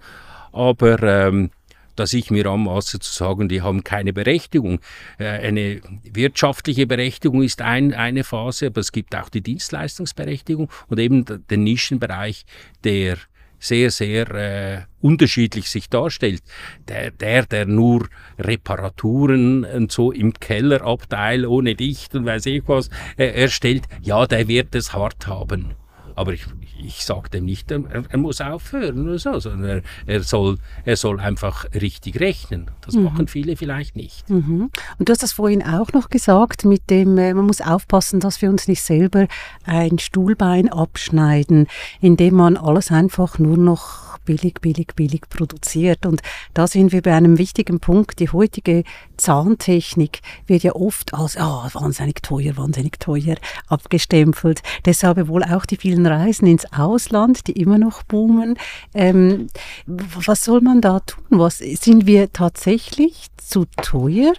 aber 0.53 1.03
ähm, 1.03 1.51
dass 1.97 2.13
ich 2.13 2.31
mir 2.31 2.47
anmaße 2.47 2.99
zu 3.01 3.13
sagen, 3.13 3.49
die 3.49 3.63
haben 3.63 3.85
keine 3.85 4.13
Berechtigung. 4.13 4.81
Äh, 5.19 5.27
eine 5.27 5.81
wirtschaftliche 6.05 6.87
Berechtigung 6.87 7.43
ist 7.43 7.61
ein, 7.63 7.95
eine 7.95 8.25
Phase, 8.25 8.69
aber 8.69 8.81
es 8.81 8.93
gibt 8.93 9.15
auch 9.15 9.29
die 9.29 9.43
Dienstleistungsberechtigung 9.43 10.71
und 10.89 10.99
eben 10.99 11.25
den 11.49 11.65
Nischenbereich, 11.65 12.45
der 12.85 13.19
sehr, 13.63 13.91
sehr 13.91 14.31
äh, 14.35 14.81
unterschiedlich 15.01 15.71
sich 15.71 15.89
darstellt. 15.89 16.43
Der, 16.89 17.13
der, 17.13 17.47
der 17.47 17.67
nur 17.67 18.09
Reparaturen 18.39 19.65
und 19.65 19.93
so 19.93 20.11
im 20.11 20.35
Kellerabteil 20.35 21.47
ohne 21.47 21.75
Dicht 21.75 22.15
und 22.15 22.27
weiß 22.27 22.47
ich 22.47 22.65
was 22.67 22.91
äh, 23.17 23.27
erstellt, 23.27 23.85
ja, 24.01 24.27
der 24.27 24.49
wird 24.49 24.75
es 24.75 24.93
hart 24.93 25.27
haben. 25.27 25.77
Aber 26.15 26.33
ich, 26.33 26.47
ich 26.83 27.05
sage 27.05 27.31
dem 27.31 27.45
nicht, 27.45 27.71
er, 27.71 27.83
er, 28.09 28.19
muss 28.19 28.41
aufhören 28.41 29.07
oder 29.07 29.19
so, 29.19 29.39
sondern 29.39 29.83
er, 30.07 30.15
er, 30.15 30.23
soll, 30.23 30.59
er 30.85 30.97
soll 30.97 31.21
einfach 31.21 31.67
richtig 31.75 32.21
rechnen. 32.21 32.71
Das 32.83 32.95
mhm. 32.95 33.05
machen 33.05 33.29
viele 33.29 33.57
vielleicht 33.57 33.97
nicht. 33.97 34.29
Mhm. 34.29 34.71
Und 34.99 35.09
du 35.09 35.13
hast 35.13 35.23
das 35.23 35.33
vorhin 35.33 35.63
auch 35.63 35.93
noch 35.93 36.11
gesagt, 36.11 36.65
mit 36.65 36.91
dem, 36.91 37.19
äh, 37.19 37.35
man 37.35 37.47
muss 37.47 37.61
aufpassen, 37.61 38.21
dass 38.21 38.43
wir 38.43 38.51
uns 38.51 38.69
nicht 38.69 38.83
selber 38.83 39.27
ein 39.65 39.99
Stuhlbein 39.99 40.69
abschneiden, 40.69 41.67
indem 42.01 42.35
man 42.35 42.57
alles 42.57 42.91
einfach 42.91 43.39
nur 43.39 43.57
noch 43.57 44.13
billig, 44.25 44.61
billig, 44.61 44.95
billig 44.95 45.29
produziert. 45.29 46.07
Und 46.07 46.23
da 46.55 46.67
sind 46.67 46.93
wir 46.93 47.03
bei 47.03 47.15
einem 47.15 47.39
wichtigen 47.39 47.81
Punkt. 47.81 48.21
Die 48.21 48.31
heutige 48.31 48.85
Zahntechnik 49.17 50.21
wird 50.47 50.63
ja 50.63 50.75
oft 50.75 51.15
als 51.15 51.37
oh, 51.37 51.65
wahnsinnig 51.73 52.23
teuer, 52.23 52.57
wahnsinnig 52.57 52.99
teuer 52.99 53.37
abgestempelt. 53.69 54.63
Deshalb 54.85 55.29
wohl 55.29 55.45
auch 55.45 55.67
die 55.67 55.77
vielen 55.77 56.02
Reisen 56.07 56.47
ins 56.47 56.73
Ausland, 56.73 57.47
die 57.47 57.53
immer 57.53 57.79
noch 57.79 58.03
boomen. 58.03 58.57
Ähm, 58.95 59.49
was 59.87 60.45
soll 60.45 60.61
man 60.61 60.81
da 60.81 61.01
tun? 61.01 61.25
Was, 61.31 61.59
sind 61.59 62.07
wir 62.07 62.33
tatsächlich 62.33 63.27
zu 63.37 63.67
teuer? 63.81 64.33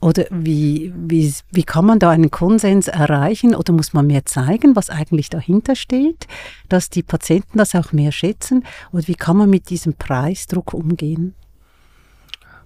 Oder 0.00 0.26
wie, 0.30 0.92
wie, 0.94 1.32
wie 1.50 1.62
kann 1.62 1.86
man 1.86 1.98
da 1.98 2.10
einen 2.10 2.30
Konsens 2.30 2.88
erreichen? 2.88 3.54
Oder 3.54 3.72
muss 3.72 3.94
man 3.94 4.06
mehr 4.06 4.26
zeigen, 4.26 4.76
was 4.76 4.90
eigentlich 4.90 5.30
dahinter 5.30 5.76
steht, 5.76 6.26
dass 6.68 6.90
die 6.90 7.02
Patienten 7.02 7.56
das 7.56 7.74
auch 7.74 7.92
mehr 7.92 8.12
schätzen? 8.12 8.64
Oder 8.92 9.08
wie 9.08 9.14
kann 9.14 9.38
man 9.38 9.48
mit 9.48 9.70
diesem 9.70 9.94
Preisdruck 9.94 10.74
umgehen? 10.74 11.34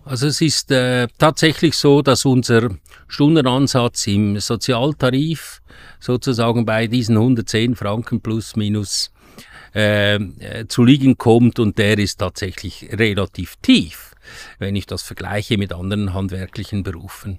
Also 0.09 0.29
es 0.29 0.41
ist 0.41 0.71
äh, 0.71 1.07
tatsächlich 1.19 1.77
so, 1.77 2.01
dass 2.01 2.25
unser 2.25 2.71
Stundenansatz 3.09 4.07
im 4.07 4.41
Sozialtarif 4.41 5.61
sozusagen 6.01 6.65
bei 6.65 6.87
diesen 6.87 7.19
110 7.19 7.77
Franken 7.77 8.23
plus 8.23 8.57
minus 8.57 9.13
äh, 9.75 10.15
äh, 10.15 10.67
zu 10.67 10.83
liegen 10.83 11.19
kommt 11.19 11.59
und 11.59 11.77
der 11.77 11.99
ist 11.99 12.17
tatsächlich 12.21 12.89
relativ 12.91 13.57
tief 13.57 14.15
wenn 14.59 14.77
ich 14.77 14.85
das 14.85 15.03
vergleiche 15.03 15.57
mit 15.57 15.73
anderen 15.73 16.13
handwerklichen 16.13 16.83
Berufen. 16.83 17.39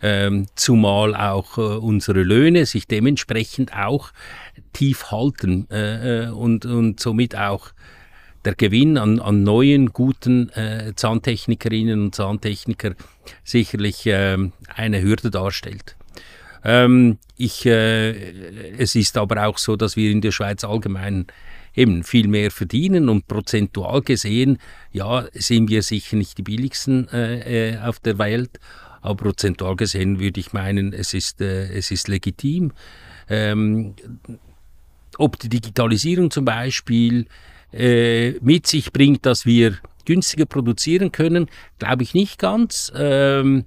Ähm, 0.00 0.46
zumal 0.54 1.14
auch 1.14 1.58
äh, 1.58 1.60
unsere 1.60 2.22
Löhne 2.22 2.64
sich 2.64 2.86
dementsprechend 2.86 3.76
auch 3.76 4.10
tief 4.72 5.10
halten 5.10 5.68
äh, 5.70 6.24
äh 6.24 6.30
und, 6.30 6.64
und 6.64 6.98
somit 6.98 7.36
auch 7.36 7.72
der 8.44 8.54
Gewinn 8.54 8.98
an, 8.98 9.20
an 9.20 9.42
neuen, 9.42 9.92
guten 9.92 10.48
äh, 10.50 10.92
Zahntechnikerinnen 10.94 12.02
und 12.04 12.14
Zahntechniker 12.14 12.94
sicherlich 13.44 14.06
äh, 14.06 14.38
eine 14.74 15.02
Hürde 15.02 15.30
darstellt. 15.30 15.96
Ähm, 16.64 17.18
ich, 17.36 17.64
äh, 17.66 18.10
es 18.78 18.94
ist 18.94 19.16
aber 19.16 19.46
auch 19.46 19.58
so, 19.58 19.76
dass 19.76 19.96
wir 19.96 20.10
in 20.10 20.20
der 20.20 20.32
Schweiz 20.32 20.64
allgemein 20.64 21.26
eben 21.74 22.02
viel 22.02 22.28
mehr 22.28 22.50
verdienen 22.50 23.08
und 23.08 23.28
prozentual 23.28 24.02
gesehen, 24.02 24.58
ja, 24.92 25.26
sind 25.32 25.70
wir 25.70 25.82
sicher 25.82 26.16
nicht 26.16 26.38
die 26.38 26.42
billigsten 26.42 27.08
äh, 27.08 27.70
äh, 27.70 27.78
auf 27.78 28.00
der 28.00 28.18
Welt, 28.18 28.58
aber 29.02 29.24
prozentual 29.24 29.76
gesehen 29.76 30.18
würde 30.20 30.40
ich 30.40 30.52
meinen, 30.52 30.92
es 30.92 31.14
ist, 31.14 31.40
äh, 31.40 31.72
es 31.72 31.90
ist 31.90 32.08
legitim. 32.08 32.72
Ähm, 33.28 33.94
ob 35.16 35.38
die 35.38 35.48
Digitalisierung 35.48 36.30
zum 36.30 36.44
Beispiel 36.44 37.26
äh, 37.72 38.32
mit 38.40 38.66
sich 38.66 38.92
bringt, 38.92 39.26
dass 39.26 39.46
wir 39.46 39.76
günstiger 40.04 40.46
produzieren 40.46 41.12
können, 41.12 41.48
glaube 41.78 42.02
ich 42.02 42.14
nicht 42.14 42.38
ganz. 42.38 42.92
Ähm, 42.96 43.64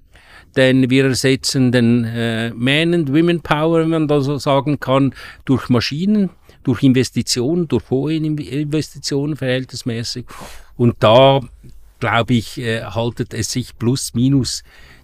denn 0.56 0.90
wir 0.90 1.06
ersetzen 1.06 1.72
den 1.72 2.04
äh, 2.06 2.52
Man- 2.52 2.94
and 2.94 3.10
Women 3.10 3.42
Power, 3.42 3.80
wenn 3.82 3.90
man 3.90 4.08
da 4.08 4.22
so 4.22 4.38
sagen 4.38 4.80
kann, 4.80 5.14
durch 5.46 5.70
Maschinen 5.70 6.30
durch 6.64 6.84
Investitionen, 6.84 7.68
durch 7.68 7.90
hohe 7.90 8.16
Investitionen 8.16 9.36
verhältnismäßig. 9.36 10.26
Und 10.76 10.96
da, 11.00 11.42
glaube 12.00 12.34
ich, 12.34 12.58
äh, 12.58 12.84
haltet 12.84 13.34
es 13.34 13.52
sich 13.52 13.78
plus 13.78 14.14
minus 14.14 14.64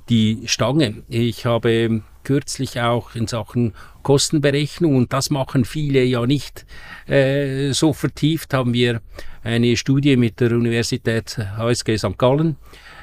die 0.10 0.44
Stange. 0.46 1.04
Ich 1.08 1.46
habe 1.46 2.02
kürzlich 2.24 2.80
auch 2.82 3.16
in 3.16 3.28
Sachen 3.28 3.74
Kostenberechnung, 4.04 4.96
und 4.96 5.14
das 5.14 5.30
machen 5.30 5.66
viele 5.66 6.04
ja 6.04 6.26
nicht 6.26 6.66
äh, 7.08 7.72
so 7.72 7.94
vertieft, 7.94 8.54
haben 8.54 8.74
wir 8.74 9.02
eine 9.44 9.78
Studie 9.78 10.18
mit 10.18 10.40
der 10.40 10.52
Universität 10.52 11.38
HSG 11.38 11.98
St. 11.98 12.18
Gallen 12.18 12.58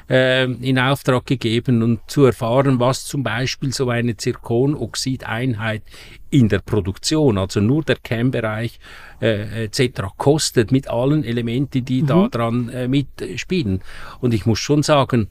äh, 0.09 0.45
in 0.45 0.79
Auftrag 0.79 1.25
gegeben 1.25 1.81
und 1.81 1.99
zu 2.07 2.25
erfahren, 2.25 2.79
was 2.79 3.05
zum 3.05 3.23
Beispiel 3.23 3.73
so 3.73 3.89
eine 3.89 4.15
Zirkonoxideinheit 4.15 5.83
in 6.29 6.49
der 6.49 6.59
Produktion, 6.59 7.37
also 7.37 7.59
nur 7.59 7.83
der 7.83 7.97
Kernbereich 7.97 8.79
äh, 9.21 9.65
etc. 9.65 10.03
kostet 10.17 10.71
mit 10.71 10.87
allen 10.87 11.23
Elementen, 11.23 11.83
die 11.83 12.03
mhm. 12.03 12.07
da 12.07 12.27
dran 12.27 12.69
äh, 12.69 12.87
mitspielen. 12.87 13.81
Und 14.19 14.33
ich 14.33 14.45
muss 14.45 14.59
schon 14.59 14.83
sagen, 14.83 15.29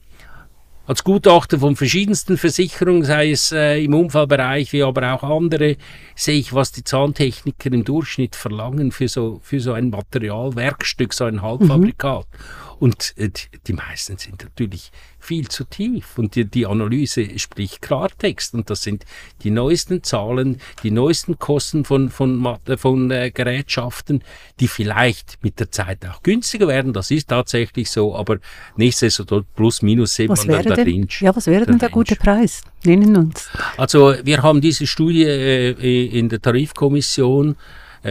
als 0.87 1.03
Gutachter 1.03 1.59
von 1.59 1.75
verschiedensten 1.75 2.37
Versicherungen, 2.37 3.03
sei 3.03 3.31
es 3.31 3.51
äh, 3.51 3.83
im 3.83 3.93
Unfallbereich 3.93 4.71
wie 4.71 4.83
aber 4.83 5.13
auch 5.13 5.23
andere, 5.23 5.75
sehe 6.15 6.39
ich, 6.39 6.53
was 6.53 6.71
die 6.71 6.85
Zahntechniker 6.85 7.73
im 7.73 7.83
Durchschnitt 7.83 8.37
verlangen 8.37 8.93
für 8.93 9.09
so, 9.09 9.41
für 9.43 9.59
so 9.59 9.73
ein 9.73 9.89
Materialwerkstück, 9.89 11.13
so 11.13 11.25
ein 11.25 11.41
Halbfabrikat. 11.41 12.25
Mhm. 12.31 12.66
Und 12.79 13.13
äh, 13.17 13.29
die 13.65 13.73
meisten 13.73 14.17
sind 14.17 14.43
natürlich 14.43 14.91
viel 15.19 15.47
zu 15.47 15.63
tief. 15.63 16.17
Und 16.17 16.35
die, 16.35 16.45
die 16.45 16.65
Analyse 16.65 17.37
spricht 17.39 17.81
Klartext. 17.81 18.53
Und 18.53 18.69
das 18.69 18.83
sind 18.83 19.05
die 19.43 19.49
neuesten 19.49 20.03
Zahlen, 20.03 20.61
die 20.83 20.91
neuesten 20.91 21.39
Kosten 21.39 21.85
von, 21.85 22.09
von, 22.09 22.57
von 22.77 23.11
äh, 23.11 23.31
Gerätschaften, 23.31 24.23
die 24.59 24.67
vielleicht 24.67 25.37
mit 25.41 25.59
der 25.59 25.71
Zeit 25.71 26.05
auch 26.05 26.21
günstiger 26.23 26.67
werden. 26.67 26.93
Das 26.93 27.11
ist 27.11 27.29
tatsächlich 27.29 27.89
so. 27.89 28.15
Aber 28.15 28.37
nichtsdestotrotz 28.75 29.45
plus 29.55 29.81
minus 29.81 30.15
sieht 30.15 30.29
was 30.29 30.45
man 30.45 30.63
da 30.63 30.75
der 30.75 30.85
Range. 30.85 31.07
Ja, 31.19 31.35
was 31.35 31.47
wäre 31.47 31.65
denn 31.65 31.79
der, 31.79 31.89
der 31.89 31.93
gute 31.93 32.15
Preis? 32.15 32.61
Nennen 32.83 33.15
uns. 33.15 33.49
Also 33.75 34.13
wir 34.23 34.43
haben 34.43 34.61
diese 34.61 34.85
Studie 34.85 35.23
äh, 35.23 36.19
in 36.19 36.29
der 36.29 36.41
Tarifkommission 36.41 37.51
äh, 37.51 37.55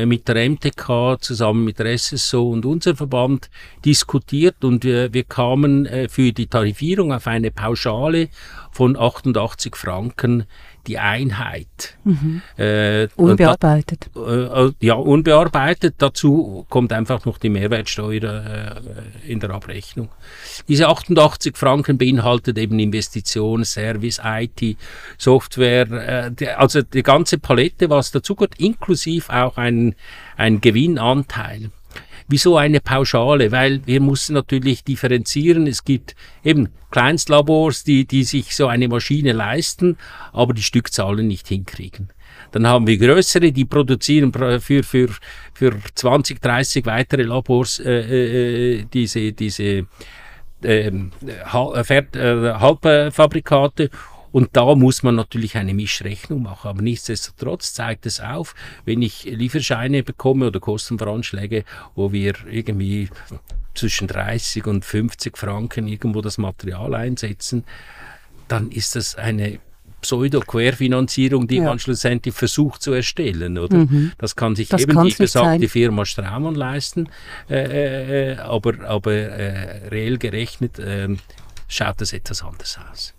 mit 0.04 0.28
der 0.28 0.50
MTK 0.50 1.16
zusammen 1.20 1.64
mit 1.64 1.78
der 1.78 1.96
SSO 1.96 2.50
und 2.50 2.66
unserem 2.66 2.96
Verband 2.96 3.48
diskutiert 3.84 4.64
und 4.64 4.84
wir, 4.84 5.14
wir 5.14 5.24
kamen 5.24 5.86
äh, 5.86 6.08
für 6.08 6.32
die 6.32 6.48
Tarifierung 6.48 7.12
auf 7.12 7.26
eine 7.26 7.50
Pauschale 7.50 8.28
von 8.72 8.96
88 8.96 9.74
Franken 9.76 10.44
die 10.86 10.98
Einheit. 10.98 11.96
Mhm. 12.04 12.42
Äh, 12.56 13.08
unbearbeitet. 13.16 14.10
Da, 14.14 14.66
äh, 14.66 14.72
ja, 14.80 14.94
unbearbeitet. 14.94 15.96
Dazu 15.98 16.64
kommt 16.68 16.92
einfach 16.92 17.24
noch 17.24 17.38
die 17.38 17.48
Mehrwertsteuer 17.48 18.80
äh, 19.24 19.30
in 19.30 19.40
der 19.40 19.50
Abrechnung. 19.50 20.08
Diese 20.68 20.88
88 20.88 21.56
Franken 21.56 21.98
beinhaltet 21.98 22.58
eben 22.58 22.78
Investition, 22.78 23.64
Service, 23.64 24.20
IT, 24.24 24.76
Software, 25.18 25.90
äh, 25.90 26.30
die, 26.32 26.48
also 26.48 26.82
die 26.82 27.02
ganze 27.02 27.38
Palette, 27.38 27.90
was 27.90 28.10
dazu 28.10 28.34
gehört, 28.34 28.58
inklusive 28.58 29.32
auch 29.32 29.56
ein, 29.56 29.94
ein 30.36 30.60
Gewinnanteil. 30.60 31.70
Wieso 32.28 32.56
eine 32.56 32.80
Pauschale? 32.80 33.52
Weil 33.52 33.86
wir 33.86 34.00
müssen 34.00 34.34
natürlich 34.34 34.84
differenzieren. 34.84 35.66
Es 35.66 35.84
gibt 35.84 36.16
eben 36.42 36.70
Kleinstlabors, 36.90 37.84
die, 37.84 38.04
die 38.04 38.24
sich 38.24 38.56
so 38.56 38.66
eine 38.66 38.88
Maschine 38.88 39.32
leisten, 39.32 39.96
aber 40.32 40.54
die 40.54 40.62
Stückzahlen 40.62 41.26
nicht 41.26 41.48
hinkriegen. 41.48 42.10
Dann 42.52 42.66
haben 42.66 42.86
wir 42.86 42.98
größere, 42.98 43.52
die 43.52 43.64
produzieren 43.64 44.32
für, 44.32 44.82
für, 44.82 45.08
für 45.52 45.72
20, 45.94 46.40
30 46.40 46.86
weitere 46.86 47.22
Labors 47.22 47.80
äh, 47.80 48.80
äh, 48.80 48.84
diese, 48.92 49.32
diese 49.32 49.86
ähm, 50.62 51.12
äh, 51.26 51.44
Halbfabrikate 51.44 53.90
und 54.36 54.50
da 54.52 54.74
muss 54.74 55.02
man 55.02 55.14
natürlich 55.14 55.56
eine 55.56 55.72
Mischrechnung 55.72 56.42
machen. 56.42 56.68
Aber 56.68 56.82
nichtsdestotrotz 56.82 57.72
zeigt 57.72 58.04
es 58.04 58.20
auf, 58.20 58.54
wenn 58.84 59.00
ich 59.00 59.24
Lieferscheine 59.24 60.02
bekomme 60.02 60.48
oder 60.48 60.60
Kostenvoranschläge, 60.60 61.64
wo 61.94 62.12
wir 62.12 62.34
irgendwie 62.46 63.08
zwischen 63.74 64.08
30 64.08 64.66
und 64.66 64.84
50 64.84 65.38
Franken 65.38 65.88
irgendwo 65.88 66.20
das 66.20 66.36
Material 66.36 66.94
einsetzen, 66.94 67.64
dann 68.46 68.70
ist 68.70 68.94
das 68.94 69.14
eine 69.14 69.58
Pseudo-Querfinanzierung, 70.02 71.48
die 71.48 71.56
ja. 71.56 71.64
man 71.64 71.78
schlussendlich 71.78 72.34
versucht 72.34 72.82
zu 72.82 72.92
erstellen, 72.92 73.56
oder? 73.56 73.78
Mhm. 73.78 74.12
Das 74.18 74.36
kann 74.36 74.54
sich 74.54 74.68
das 74.68 74.82
eben 74.82 75.02
die 75.02 75.14
besagte 75.14 75.66
Firma 75.66 76.04
Straumann 76.04 76.56
leisten, 76.56 77.08
äh, 77.48 78.32
äh, 78.32 78.36
aber, 78.36 78.86
aber 78.86 79.14
äh, 79.14 79.88
reell 79.88 80.18
gerechnet 80.18 80.78
ähm, 80.78 81.20
schaut 81.68 82.02
das 82.02 82.12
etwas 82.12 82.42
anders 82.42 82.78
aus. 82.92 83.14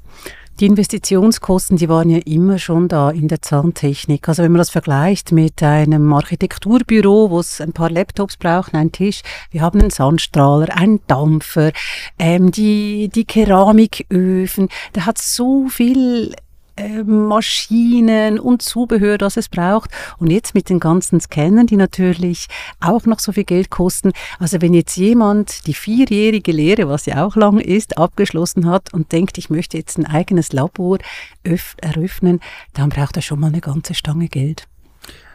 Die 0.60 0.66
Investitionskosten, 0.66 1.78
die 1.78 1.88
waren 1.88 2.10
ja 2.10 2.18
immer 2.26 2.58
schon 2.58 2.88
da 2.88 3.12
in 3.12 3.28
der 3.28 3.44
Zahntechnik. 3.44 4.28
Also 4.28 4.42
wenn 4.42 4.52
man 4.52 4.58
das 4.58 4.72
vergleicht 4.72 5.32
mit 5.32 5.62
einem 5.62 6.12
Architekturbüro, 6.12 7.30
wo 7.30 7.40
es 7.40 7.62
ein 7.62 7.74
paar 7.74 7.92
Laptops 7.92 8.38
braucht, 8.38 8.74
einen 8.74 8.92
Tisch, 8.92 9.22
wir 9.52 9.62
haben 9.62 9.80
einen 9.80 9.92
Sandstrahler, 9.92 10.76
einen 10.76 11.00
Dampfer, 11.06 11.72
ähm, 12.18 12.50
die, 12.50 13.08
die 13.14 13.26
Keramiköfen, 13.26 14.70
da 14.94 15.06
hat 15.06 15.20
so 15.20 15.68
viel 15.68 16.34
äh, 16.78 17.04
Maschinen 17.04 18.40
und 18.40 18.62
Zubehör, 18.62 19.18
das 19.18 19.36
es 19.36 19.50
braucht. 19.50 19.92
Und 20.18 20.32
jetzt 20.32 20.54
mit 20.54 20.70
den 20.70 20.80
ganzen 20.80 21.20
Scannern, 21.20 21.68
die 21.68 21.76
natürlich 21.76 22.48
auch 22.80 23.06
noch 23.06 23.20
so 23.20 23.32
viel 23.32 23.44
Geld 23.44 23.70
kosten. 23.70 24.14
Also 24.40 24.62
wenn 24.62 24.74
jetzt 24.74 24.96
jemand 24.96 25.68
die 25.68 25.74
vierjährige 25.74 26.52
Lehre, 26.52 26.88
was 26.88 27.06
ja 27.06 27.26
auch 27.26 27.36
lang 27.36 27.60
ist, 27.60 27.98
abgeschlossen 27.98 28.70
hat 28.70 28.94
und 28.94 29.12
denkt, 29.12 29.38
ich 29.38 29.50
möchte 29.50 29.78
jetzt 29.78 29.98
ein 29.98 30.06
eigenes 30.06 30.54
Labor 30.54 31.00
eröffnen, 31.44 32.40
dann 32.74 32.90
braucht 32.90 33.16
er 33.16 33.22
schon 33.22 33.40
mal 33.40 33.48
eine 33.48 33.62
ganze 33.62 33.94
Stange 33.94 34.28
Geld. 34.28 34.68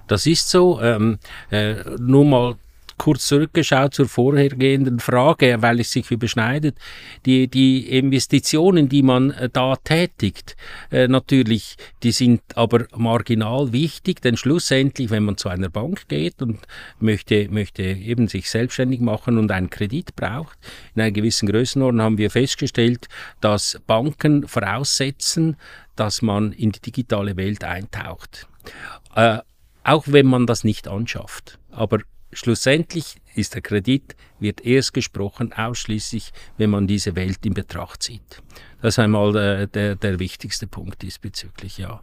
Das 0.06 0.26
ist 0.26 0.48
so. 0.48 0.80
Ähm, 0.80 1.18
äh, 1.50 1.76
nur 1.98 2.24
mal 2.24 2.56
kurz 3.02 3.26
zurückgeschaut 3.26 3.94
zur 3.94 4.08
vorhergehenden 4.08 5.00
Frage, 5.00 5.56
weil 5.60 5.80
es 5.80 5.90
sich 5.90 6.08
überschneidet. 6.12 6.78
Die, 7.26 7.48
die 7.48 7.98
Investitionen, 7.98 8.88
die 8.88 9.02
man 9.02 9.32
äh, 9.32 9.48
da 9.52 9.74
tätigt, 9.74 10.54
äh, 10.92 11.08
natürlich, 11.08 11.74
die 12.04 12.12
sind 12.12 12.42
aber 12.54 12.86
marginal 12.94 13.72
wichtig, 13.72 14.22
denn 14.22 14.36
schlussendlich, 14.36 15.10
wenn 15.10 15.24
man 15.24 15.36
zu 15.36 15.48
einer 15.48 15.68
Bank 15.68 16.06
geht 16.06 16.40
und 16.42 16.60
möchte, 17.00 17.48
möchte 17.48 17.82
eben 17.82 18.28
sich 18.28 18.48
selbstständig 18.48 19.00
machen 19.00 19.36
und 19.36 19.50
einen 19.50 19.68
Kredit 19.68 20.14
braucht, 20.14 20.56
in 20.94 21.02
einer 21.02 21.10
gewissen 21.10 21.48
Größenordnung 21.48 22.04
haben 22.04 22.18
wir 22.18 22.30
festgestellt, 22.30 23.08
dass 23.40 23.80
Banken 23.84 24.46
voraussetzen, 24.46 25.56
dass 25.96 26.22
man 26.22 26.52
in 26.52 26.70
die 26.70 26.80
digitale 26.80 27.36
Welt 27.36 27.64
eintaucht. 27.64 28.46
Äh, 29.16 29.38
auch 29.82 30.04
wenn 30.06 30.26
man 30.26 30.46
das 30.46 30.62
nicht 30.62 30.86
anschafft. 30.86 31.58
Aber 31.72 31.98
Schlussendlich 32.32 33.16
ist 33.34 33.54
der 33.54 33.62
Kredit, 33.62 34.16
wird 34.40 34.64
erst 34.64 34.94
gesprochen, 34.94 35.52
ausschließlich, 35.52 36.32
wenn 36.58 36.70
man 36.70 36.86
diese 36.86 37.14
Welt 37.16 37.44
in 37.44 37.54
Betracht 37.54 38.02
zieht. 38.02 38.42
Das 38.80 38.94
ist 38.94 38.98
einmal 38.98 39.32
der, 39.32 39.66
der, 39.66 39.94
der 39.96 40.18
wichtigste 40.18 40.66
Punkt 40.66 41.02
diesbezüglich, 41.02 41.78
ja. 41.78 42.02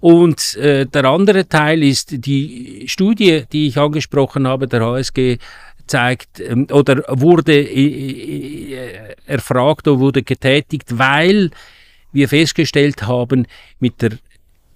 Und 0.00 0.54
äh, 0.56 0.86
der 0.86 1.04
andere 1.06 1.48
Teil 1.48 1.82
ist 1.82 2.24
die 2.24 2.84
Studie, 2.86 3.44
die 3.50 3.66
ich 3.66 3.78
angesprochen 3.78 4.46
habe, 4.46 4.68
der 4.68 4.80
HSG 4.80 5.38
zeigt 5.88 6.40
ähm, 6.40 6.66
oder 6.70 7.02
wurde 7.08 7.54
äh, 7.54 8.74
äh, 8.74 9.14
erfragt 9.26 9.88
oder 9.88 9.98
wurde 9.98 10.22
getätigt, 10.22 10.98
weil 10.98 11.50
wir 12.12 12.28
festgestellt 12.28 13.02
haben, 13.06 13.46
mit 13.80 14.00
der, 14.02 14.12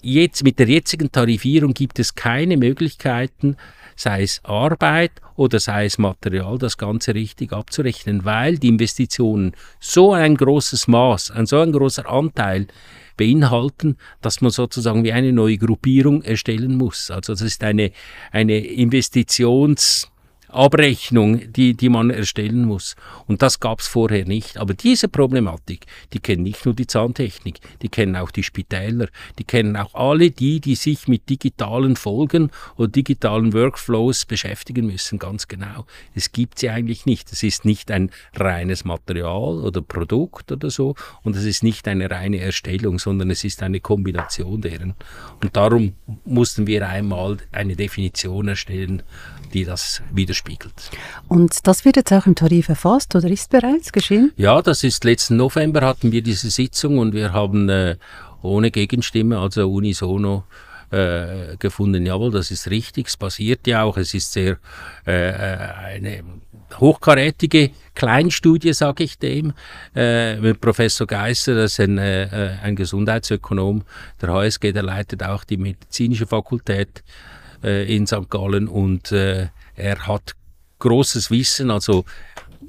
jetzt, 0.03 0.43
mit 0.43 0.59
der 0.59 0.67
jetzigen 0.69 1.13
Tarifierung 1.13 1.73
gibt 1.73 1.99
es 1.99 2.15
keine 2.15 2.57
Möglichkeiten, 2.57 3.57
sei 4.03 4.23
es 4.23 4.41
Arbeit 4.45 5.13
oder 5.37 5.61
sei 5.61 5.87
es 5.87 5.99
Material, 5.99 6.59
das 6.59 6.77
Ganze 6.77 7.15
richtig 7.15 7.53
abzurechnen, 7.53 8.25
weil 8.25 8.59
die 8.59 8.69
Investitionen 8.69 9.53
so 9.81 10.13
ein 10.13 10.37
großes 10.37 10.89
Maß, 10.89 11.31
ein 11.31 11.47
so 11.47 11.61
ein 11.61 11.73
großer 11.73 12.09
Anteil 12.09 12.67
beinhalten, 13.17 13.97
dass 14.21 14.41
man 14.41 14.51
sozusagen 14.51 15.05
wie 15.05 15.13
eine 15.13 15.33
neue 15.33 15.59
Gruppierung 15.59 16.23
erstellen 16.23 16.77
muss. 16.77 17.11
Also 17.11 17.33
das 17.33 17.43
ist 17.43 17.63
eine, 17.63 17.93
eine 18.33 18.59
Investitions- 18.59 20.12
Abrechnung, 20.53 21.53
die, 21.53 21.75
die 21.75 21.89
man 21.89 22.11
erstellen 22.11 22.65
muss. 22.65 22.95
Und 23.27 23.43
das 23.43 23.59
gab 23.59 23.81
es 23.81 23.89
vorher 23.89 24.27
nicht. 24.27 24.59
Aber 24.59 24.75
diese 24.75 25.09
Problematik, 25.09 25.87
die 26.13 26.19
kennen 26.19 26.43
nicht 26.43 26.65
nur 26.65 26.75
die 26.75 26.87
Zahntechnik, 26.87 27.59
die 27.81 27.89
kennen 27.89 28.17
auch 28.17 28.31
die 28.31 28.43
Spitäler, 28.43 29.09
die 29.39 29.45
kennen 29.45 29.77
auch 29.77 29.95
alle 29.95 30.31
die, 30.31 30.61
die 30.61 30.75
sich 30.75 31.09
mit 31.09 31.29
digitalen 31.31 31.97
Folgen 31.97 32.51
oder 32.77 32.89
digitalen 32.89 33.53
Workflows 33.53 34.27
beschäftigen 34.27 34.87
müssen, 34.87 35.19
ganz 35.19 35.49
genau. 35.49 35.87
Es 36.15 36.33
gibt 36.33 36.59
sie 36.59 36.71
eigentlich 36.71 37.07
nicht. 37.07 37.33
Es 37.33 37.43
ist 37.43 37.65
nicht 37.65 37.91
ein 37.91 38.11
reines 38.35 38.85
Material 38.85 39.61
oder 39.61 39.81
Produkt 39.81 40.53
oder 40.53 40.71
so 40.71 40.95
und 41.23 41.35
es 41.37 41.45
ist 41.45 41.63
nicht 41.63 41.89
eine 41.89 42.11
reine 42.11 42.39
Erstellung, 42.41 42.99
sondern 42.99 43.31
es 43.31 43.45
ist 43.45 43.63
eine 43.63 43.81
Kombination 43.81 44.61
deren. 44.61 44.95
Und 45.41 45.57
darum 45.57 45.95
mussten 46.25 46.67
wir 46.67 46.89
einmal 46.89 47.39
eine 47.53 47.77
Definition 47.77 48.49
erstellen, 48.49 49.03
die 49.55 49.65
das 49.65 50.03
widerspiegelt. 50.13 50.42
Und 51.29 51.67
das 51.67 51.85
wird 51.85 51.97
jetzt 51.97 52.13
auch 52.13 52.27
im 52.27 52.35
Tarif 52.35 52.69
erfasst 52.69 53.15
oder 53.15 53.29
ist 53.29 53.51
bereits 53.51 53.93
geschehen? 53.93 54.33
Ja, 54.37 54.63
das 54.63 54.85
ist 54.85 55.05
letzten 55.05 55.37
November 55.37 55.83
hatten 55.83 56.13
wir 56.13 56.23
diese 56.23 56.51
Sitzung 56.51 56.99
und 56.99 57.15
wir 57.15 57.33
haben 57.33 57.69
äh, 57.69 57.97
ohne 58.43 58.71
Gegenstimme, 58.71 59.39
also 59.39 59.71
unisono, 59.71 60.45
äh, 60.93 61.57
gefunden, 61.59 62.05
jawohl, 62.05 62.31
das 62.31 62.51
ist 62.51 62.69
richtig, 62.71 63.09
es 63.09 63.17
passiert 63.17 63.67
ja 63.67 63.83
auch, 63.83 63.97
es 63.97 64.13
ist 64.13 64.33
sehr 64.33 64.59
äh, 65.07 65.31
äh 65.31 65.95
eine 65.95 66.23
hochkarätige 66.79 67.71
Kleinstudie, 67.95 68.73
sage 68.73 69.05
ich 69.05 69.19
dem, 69.19 69.53
äh, 69.95 70.37
mit 70.37 70.61
Professor 70.61 71.07
Geisser, 71.07 71.55
das 71.55 71.73
ist 71.73 71.81
ein, 71.81 71.99
äh, 71.99 72.59
ein 72.63 72.77
Gesundheitsökonom 72.77 73.85
der 74.21 74.33
HSG, 74.33 74.73
der 74.73 74.83
leitet 74.83 75.23
auch 75.23 75.45
die 75.45 75.57
medizinische 75.57 76.27
Fakultät 76.27 77.03
in 77.63 78.09
St. 78.09 78.29
Gallen 78.29 78.67
und 78.67 79.13
äh, 79.13 79.47
er 79.77 80.07
hat 80.07 80.35
großes 80.79 81.31
Wissen, 81.31 81.71
also 81.71 82.05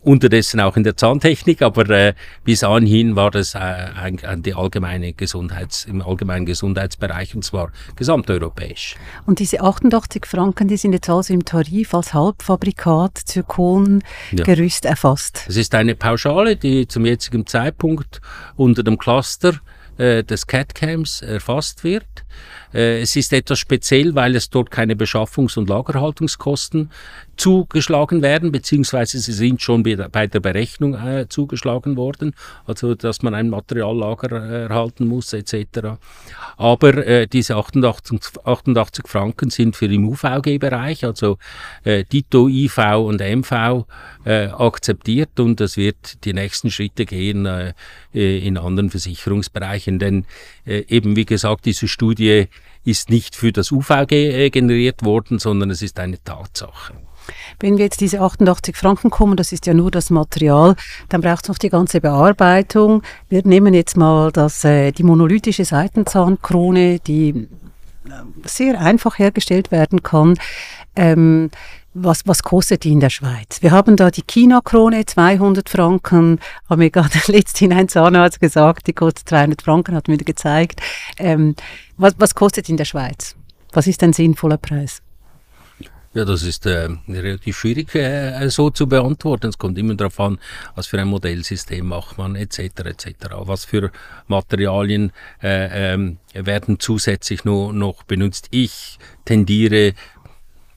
unterdessen 0.04 0.60
auch 0.60 0.76
in 0.76 0.84
der 0.84 0.98
Zahntechnik, 0.98 1.62
aber 1.62 1.90
äh, 1.90 2.14
bis 2.44 2.64
anhin 2.64 3.16
war 3.16 3.32
das 3.32 3.56
äh, 3.56 3.60
ein, 3.60 4.20
ein, 4.24 4.44
die 4.44 4.54
allgemeine 4.54 5.14
Gesundheits, 5.14 5.86
im 5.86 6.02
allgemeinen 6.02 6.46
Gesundheitsbereich 6.46 7.36
und 7.36 7.44
zwar 7.44 7.72
gesamteuropäisch. 7.96 8.96
Und 9.26 9.40
diese 9.40 9.62
88 9.62 10.26
Franken, 10.26 10.68
die 10.68 10.78
sind 10.78 10.94
jetzt 10.94 11.10
also 11.10 11.34
im 11.34 11.46
Tarif 11.46 11.94
als 11.94 12.14
Halbfabrikat 12.14 13.18
Zirkongerüst 13.18 14.84
ja. 14.84 14.90
erfasst. 14.90 15.46
Es 15.48 15.58
ist 15.58 15.74
eine 15.74 15.96
Pauschale, 15.96 16.56
die 16.56 16.88
zum 16.88 17.06
jetzigen 17.06 17.48
Zeitpunkt 17.48 18.22
unter 18.56 18.84
dem 18.84 18.98
Cluster 18.98 19.54
äh, 19.98 20.24
des 20.24 20.48
CAD-Cams 20.48 21.22
erfasst 21.22 21.84
wird. 21.84 22.06
Äh, 22.74 23.02
es 23.02 23.16
ist 23.16 23.34
etwas 23.34 23.60
speziell, 23.60 24.16
weil 24.16 24.36
es 24.36 24.50
dort 24.50 24.72
keine 24.72 24.96
Beschaffungs- 24.96 25.58
und 25.58 25.70
Lagerhaltungskosten 25.70 26.92
zugeschlagen 27.36 28.22
werden, 28.22 28.52
beziehungsweise 28.52 29.20
sie 29.20 29.34
sind 29.34 29.62
schon 29.62 29.84
bei 29.84 30.28
der 30.28 30.40
Berechnung 30.40 30.94
äh, 30.96 31.28
zugeschlagen 31.28 31.98
worden, 31.98 32.36
also 32.66 32.96
dass 32.96 33.22
man 33.22 33.34
ein 33.34 33.50
Materiallager 33.50 34.32
äh, 34.32 34.64
erhalten 34.64 35.08
muss 35.08 35.34
etc. 35.34 35.98
Aber 36.58 37.06
äh, 37.06 37.28
diese 37.28 37.56
88, 37.56 38.20
88 38.44 39.08
Franken 39.08 39.50
sind 39.50 39.76
für 39.76 39.86
im 39.86 40.08
UVG-Bereich, 40.08 41.06
also 41.06 41.38
äh, 41.84 42.04
Dito, 42.04 42.48
IV 42.48 42.78
und 42.98 43.20
MV 43.20 43.86
äh, 44.26 44.48
akzeptiert 44.48 45.40
und 45.40 45.60
es 45.62 45.78
wird 45.78 46.24
die 46.26 46.34
nächsten 46.34 46.70
Schritte 46.70 47.06
gehen 47.06 47.46
äh, 47.46 47.74
in 48.14 48.58
anderen 48.58 48.90
Versicherungsbereichen, 48.90 49.98
denn 49.98 50.26
äh, 50.66 50.84
eben 50.88 51.16
wie 51.16 51.26
gesagt, 51.26 51.66
diese 51.66 51.88
Studie 51.88 52.48
ist 52.86 53.10
nicht 53.10 53.36
für 53.36 53.52
das 53.52 53.72
UVG 53.72 54.12
äh, 54.12 54.50
generiert 54.50 55.04
worden, 55.04 55.40
sondern 55.40 55.70
es 55.70 55.82
ist 55.82 56.00
eine 56.00 56.22
Tatsache. 56.24 56.94
Wenn 57.60 57.78
wir 57.78 57.86
jetzt 57.86 58.02
diese 58.02 58.22
88 58.22 58.76
Franken 58.76 59.10
kommen, 59.10 59.38
das 59.38 59.52
ist 59.52 59.66
ja 59.66 59.74
nur 59.74 59.92
das 59.92 60.10
Material, 60.10 60.76
dann 61.10 61.22
braucht 61.22 61.44
es 61.44 61.50
noch 61.50 61.58
die 61.58 61.70
ganze 61.70 62.02
Bearbeitung. 62.02 63.04
Wir 63.30 63.42
nehmen 63.46 63.74
jetzt 63.74 63.98
mal 63.98 64.32
das, 64.32 64.64
äh, 64.64 64.92
die 64.92 65.04
monolithische 65.04 65.66
Seitenzahnkrone, 65.66 67.00
die 67.00 67.30
äh, 67.30 68.10
sehr 68.46 68.80
einfach 68.80 69.20
hergestellt 69.20 69.72
werden 69.72 70.04
kann. 70.04 70.36
Ähm, 70.96 71.50
was, 71.94 72.26
was 72.26 72.42
kostet 72.42 72.84
die 72.84 72.92
in 72.92 73.00
der 73.00 73.12
Schweiz? 73.12 73.62
Wir 73.62 73.72
haben 73.72 73.96
da 73.96 74.10
die 74.10 74.24
China-Krone, 74.24 75.06
200 75.06 75.70
Franken, 75.70 76.40
haben 76.68 76.80
mir 76.80 76.90
gerade 76.90 77.20
letztens 77.28 77.72
ein 77.72 77.88
Zahnarzt 77.88 78.40
gesagt, 78.40 78.88
die 78.88 78.94
kostet 78.94 79.30
200 79.30 79.62
Franken, 79.62 79.96
hat 79.96 80.08
mir 80.08 80.18
gezeigt. 80.18 80.82
Ähm, 81.18 81.56
was, 81.98 82.16
was 82.18 82.34
kostet 82.34 82.70
in 82.70 82.78
der 82.78 82.86
Schweiz? 82.86 83.36
Was 83.72 83.88
ist 83.88 84.02
ein 84.04 84.14
sinnvoller 84.14 84.58
Preis? 84.58 85.02
Ja, 86.16 86.26
das 86.26 86.44
ist 86.44 86.68
äh, 86.68 86.90
relativ 87.08 87.58
schwierig 87.58 87.96
äh, 87.96 88.48
so 88.50 88.70
zu 88.70 88.86
beantworten. 88.86 89.48
Es 89.48 89.58
kommt 89.58 89.80
immer 89.80 89.96
darauf 89.96 90.20
an, 90.20 90.38
was 90.76 90.86
für 90.86 91.00
ein 91.02 91.08
Modellsystem 91.08 91.88
macht 91.88 92.20
man 92.20 92.36
etc. 92.36 92.60
etc. 92.60 93.14
Was 93.46 93.66
für 93.66 93.92
Materialien 94.28 95.12
äh, 95.42 95.94
ähm, 95.94 96.20
werden 96.34 96.80
zusätzlich 96.80 97.46
noch, 97.46 97.72
noch 97.72 98.04
benutzt. 98.04 98.48
Ich 98.52 99.00
tendiere 99.26 99.96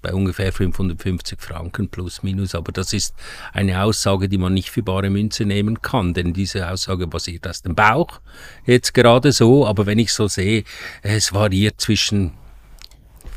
bei 0.01 0.15
ungefähr 0.15 0.55
550 0.55 1.39
Franken 1.39 1.91
plus 1.91 2.23
minus, 2.23 2.55
aber 2.55 2.73
das 2.73 2.95
ist 2.95 3.15
eine 3.53 3.83
Aussage, 3.83 4.31
die 4.31 4.39
man 4.39 4.55
nicht 4.55 4.71
für 4.71 4.83
bare 4.83 5.11
Münze 5.11 5.45
nehmen 5.45 5.83
kann, 5.83 6.15
denn 6.15 6.33
diese 6.33 6.71
Aussage 6.71 7.07
basiert 7.07 7.47
aus 7.47 7.61
dem 7.61 7.75
Bauch 7.75 8.21
jetzt 8.65 8.95
gerade 8.95 9.33
so, 9.33 9.67
aber 9.67 9.85
wenn 9.85 9.99
ich 9.99 10.15
so 10.15 10.29
sehe, 10.29 10.65
es 11.03 11.35
variiert 11.35 11.79
zwischen 11.79 12.33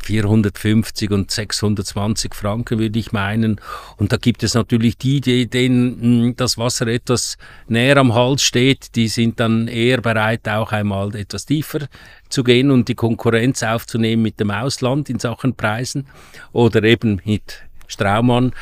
450 0.10 1.12
und 1.12 1.30
620 1.30 2.34
Franken, 2.34 2.80
würde 2.80 2.98
ich 2.98 3.12
meinen. 3.12 3.62
Und 3.98 4.12
da 4.12 4.18
gibt 4.18 4.42
es 4.42 4.56
natürlich 4.56 4.98
die, 4.98 5.22
die, 5.22 5.48
denen 5.48 6.02
hm, 6.02 6.36
das 6.36 6.58
Wasser 6.58 6.88
etwas 6.88 7.38
näher 7.68 7.98
am 7.98 8.16
Hals 8.16 8.42
steht, 8.42 8.96
die 8.96 9.08
sind 9.08 9.40
dann 9.40 9.68
eher 9.68 10.02
bereit, 10.02 10.50
auch 10.50 10.72
einmal 10.72 11.16
etwas 11.16 11.46
tiefer 11.46 11.88
zu 12.28 12.44
gehen 12.44 12.72
und 12.72 12.88
die 12.88 12.96
Konkurrenz 12.96 13.62
aufzunehmen 13.62 14.24
mit 14.24 14.40
dem 14.40 14.50
Ausland 14.50 15.12
in 15.12 15.20
Sachen 15.20 15.54
Preisen 15.54 16.08
oder 16.54 16.84
eben 16.84 17.22
mit 17.24 17.62
Straumann 17.88 18.54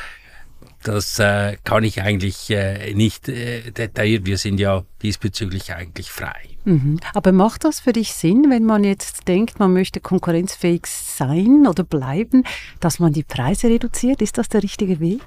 das 0.82 1.18
äh, 1.18 1.56
kann 1.64 1.84
ich 1.84 2.02
eigentlich 2.02 2.50
äh, 2.50 2.94
nicht 2.94 3.28
äh, 3.28 3.70
detailliert. 3.70 4.26
Wir 4.26 4.38
sind 4.38 4.60
ja 4.60 4.84
diesbezüglich 5.02 5.72
eigentlich 5.72 6.10
frei. 6.10 6.40
Mhm. 6.64 7.00
Aber 7.14 7.32
macht 7.32 7.64
das 7.64 7.80
für 7.80 7.92
dich 7.92 8.12
Sinn, 8.12 8.46
wenn 8.48 8.64
man 8.64 8.84
jetzt 8.84 9.26
denkt, 9.26 9.58
man 9.58 9.72
möchte 9.72 10.00
konkurrenzfähig 10.00 10.86
sein 10.86 11.66
oder 11.66 11.84
bleiben, 11.84 12.44
dass 12.80 12.98
man 12.98 13.12
die 13.12 13.24
Preise 13.24 13.68
reduziert? 13.68 14.22
Ist 14.22 14.38
das 14.38 14.48
der 14.48 14.62
richtige 14.62 15.00
Weg? 15.00 15.22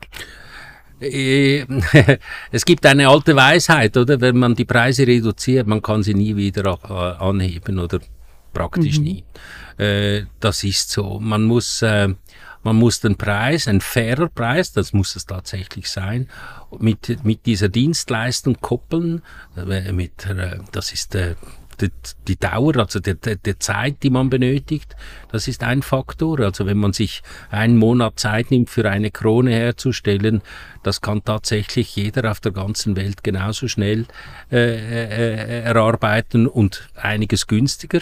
Äh, 1.02 1.66
es 2.52 2.64
gibt 2.64 2.86
eine 2.86 3.10
alte 3.10 3.36
Weisheit, 3.36 3.98
oder? 3.98 4.22
Wenn 4.22 4.38
man 4.38 4.56
die 4.56 4.66
Preise 4.66 5.06
reduziert, 5.06 5.68
man 5.68 5.82
kann 5.82 6.04
sie 6.04 6.14
nie 6.14 6.36
wieder 6.36 6.80
äh, 6.84 7.24
anheben 7.24 7.80
oder 7.80 8.00
praktisch 8.54 9.00
mhm. 9.00 9.04
nie. 9.04 9.24
Äh, 9.78 10.24
das 10.40 10.64
ist 10.64 10.92
so. 10.92 11.20
Man 11.20 11.44
muss 11.44 11.84
man 12.64 12.76
muss 12.76 13.00
den 13.00 13.16
Preis, 13.16 13.68
ein 13.68 13.82
fairer 13.82 14.28
Preis, 14.28 14.72
das 14.72 14.94
muss 14.94 15.16
es 15.16 15.26
tatsächlich 15.26 15.90
sein, 15.90 16.30
mit, 16.80 17.24
mit 17.24 17.46
dieser 17.46 17.70
Dienstleistung 17.70 18.58
koppeln. 18.62 19.22
Äh, 19.56 19.92
mit, 19.92 20.26
äh, 20.26 20.60
das 20.72 20.94
ist 20.94 21.16
äh, 21.16 21.36
die, 21.82 21.90
die 22.28 22.38
Dauer, 22.38 22.78
also 22.78 23.00
die, 23.00 23.16
die, 23.16 23.38
die, 23.38 23.58
Zeit, 23.58 24.04
die 24.04 24.10
man 24.10 24.30
benötigt, 24.30 24.96
das 25.32 25.48
ist 25.48 25.64
ein 25.64 25.82
Faktor. 25.82 26.40
Also 26.42 26.66
wenn 26.66 26.78
man 26.78 26.94
sich 26.94 27.22
einen 27.50 27.78
Monat 27.78 28.20
Zeit 28.20 28.52
nimmt, 28.52 28.70
für 28.70 28.90
eine 28.90 29.12
Krone 29.12 29.52
herzustellen, 29.52 30.42
das 30.84 31.02
kann 31.02 31.24
tatsächlich 31.24 31.96
jeder 31.96 32.32
auf 32.32 32.40
der 32.40 32.52
ganzen 32.52 32.96
Welt 32.96 33.24
genauso 33.24 33.68
schnell 33.68 34.06
äh, 34.52 34.58
äh, 34.58 35.62
erarbeiten 35.64 36.48
und 36.48 36.90
einiges 36.96 37.48
günstiger. 37.48 38.02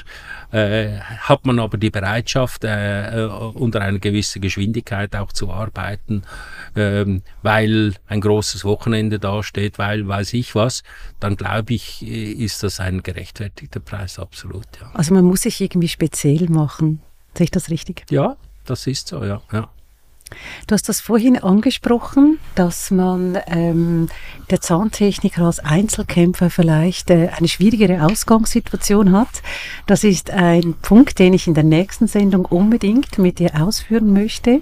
Äh, 0.52 1.00
hat 1.00 1.46
man 1.46 1.60
aber 1.60 1.78
die 1.78 1.90
Bereitschaft, 1.90 2.64
äh, 2.64 3.26
äh, 3.26 3.26
unter 3.26 3.82
einer 3.82 4.00
gewissen 4.00 4.42
Geschwindigkeit 4.42 5.16
auch 5.16 5.32
zu 5.32 5.52
arbeiten, 5.52 6.24
ähm, 6.76 7.22
weil 7.42 7.96
ein 8.08 8.22
großes 8.22 8.64
Wochenende 8.66 9.20
dasteht, 9.20 9.78
weil 9.78 10.08
weiß 10.08 10.34
ich 10.34 10.56
was, 10.56 10.84
dann 11.20 11.36
glaube 11.36 11.74
ich, 11.74 12.02
äh, 12.02 12.32
ist 12.32 12.64
das 12.64 12.80
ein 12.80 13.04
gerechtfertigter 13.04 13.80
Preis, 13.80 14.20
absolut. 14.20 14.68
Ja. 14.80 14.92
Also 14.94 15.14
man 15.14 15.26
muss 15.26 15.42
sich 15.42 15.60
irgendwie 15.62 15.90
speziell 15.90 16.50
machen. 16.50 17.02
Sehe 17.36 17.46
ich 17.46 17.52
das 17.52 17.70
richtig? 17.70 18.06
Ja, 18.10 18.38
das 18.66 18.88
ist 18.88 19.10
so, 19.10 19.24
ja. 19.24 19.42
ja. 19.52 19.70
Du 20.68 20.74
hast 20.74 20.88
das 20.90 21.02
vorhin 21.02 21.38
angesprochen, 21.38 22.40
dass 22.56 22.92
man 22.92 23.38
ähm, 23.48 24.10
der 24.50 24.62
Zahntechniker 24.62 25.44
als 25.44 25.60
Einzelkämpfer 25.60 26.50
vielleicht 26.50 27.10
äh, 27.10 27.30
eine 27.36 27.48
schwierigere 27.48 28.06
Ausgangssituation 28.06 29.12
hat. 29.12 29.42
Das 29.86 30.04
ist 30.04 30.32
ein 30.32 30.76
Punkt, 30.82 31.20
den 31.20 31.34
ich 31.34 31.48
in 31.48 31.54
der 31.54 31.64
nächsten 31.64 32.08
Sendung 32.08 32.46
unbedingt 32.46 33.18
mit 33.18 33.40
dir 33.40 33.62
ausführen 33.62 34.14
möchte 34.14 34.62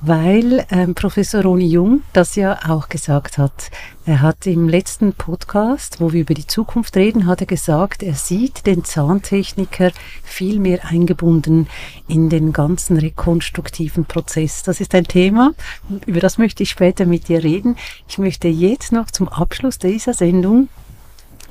weil 0.00 0.64
ähm, 0.70 0.94
Professor 0.94 1.42
Roni 1.42 1.66
Jung 1.66 2.02
das 2.12 2.36
ja 2.36 2.58
auch 2.68 2.88
gesagt 2.88 3.38
hat. 3.38 3.70
Er 4.06 4.22
hat 4.22 4.46
im 4.46 4.68
letzten 4.68 5.12
Podcast, 5.12 6.00
wo 6.00 6.12
wir 6.12 6.22
über 6.22 6.34
die 6.34 6.46
Zukunft 6.46 6.96
reden, 6.96 7.26
hat 7.26 7.40
er 7.40 7.46
gesagt, 7.46 8.02
er 8.02 8.14
sieht 8.14 8.66
den 8.66 8.84
Zahntechniker 8.84 9.90
viel 10.22 10.60
mehr 10.60 10.84
eingebunden 10.86 11.66
in 12.06 12.30
den 12.30 12.52
ganzen 12.52 12.96
rekonstruktiven 12.96 14.04
Prozess. 14.04 14.62
Das 14.62 14.80
ist 14.80 14.94
ein 14.94 15.04
Thema, 15.04 15.52
über 16.06 16.20
das 16.20 16.38
möchte 16.38 16.62
ich 16.62 16.70
später 16.70 17.04
mit 17.04 17.28
dir 17.28 17.42
reden. 17.42 17.76
Ich 18.08 18.18
möchte 18.18 18.48
jetzt 18.48 18.92
noch 18.92 19.10
zum 19.10 19.28
Abschluss 19.28 19.78
dieser 19.78 20.14
Sendung 20.14 20.68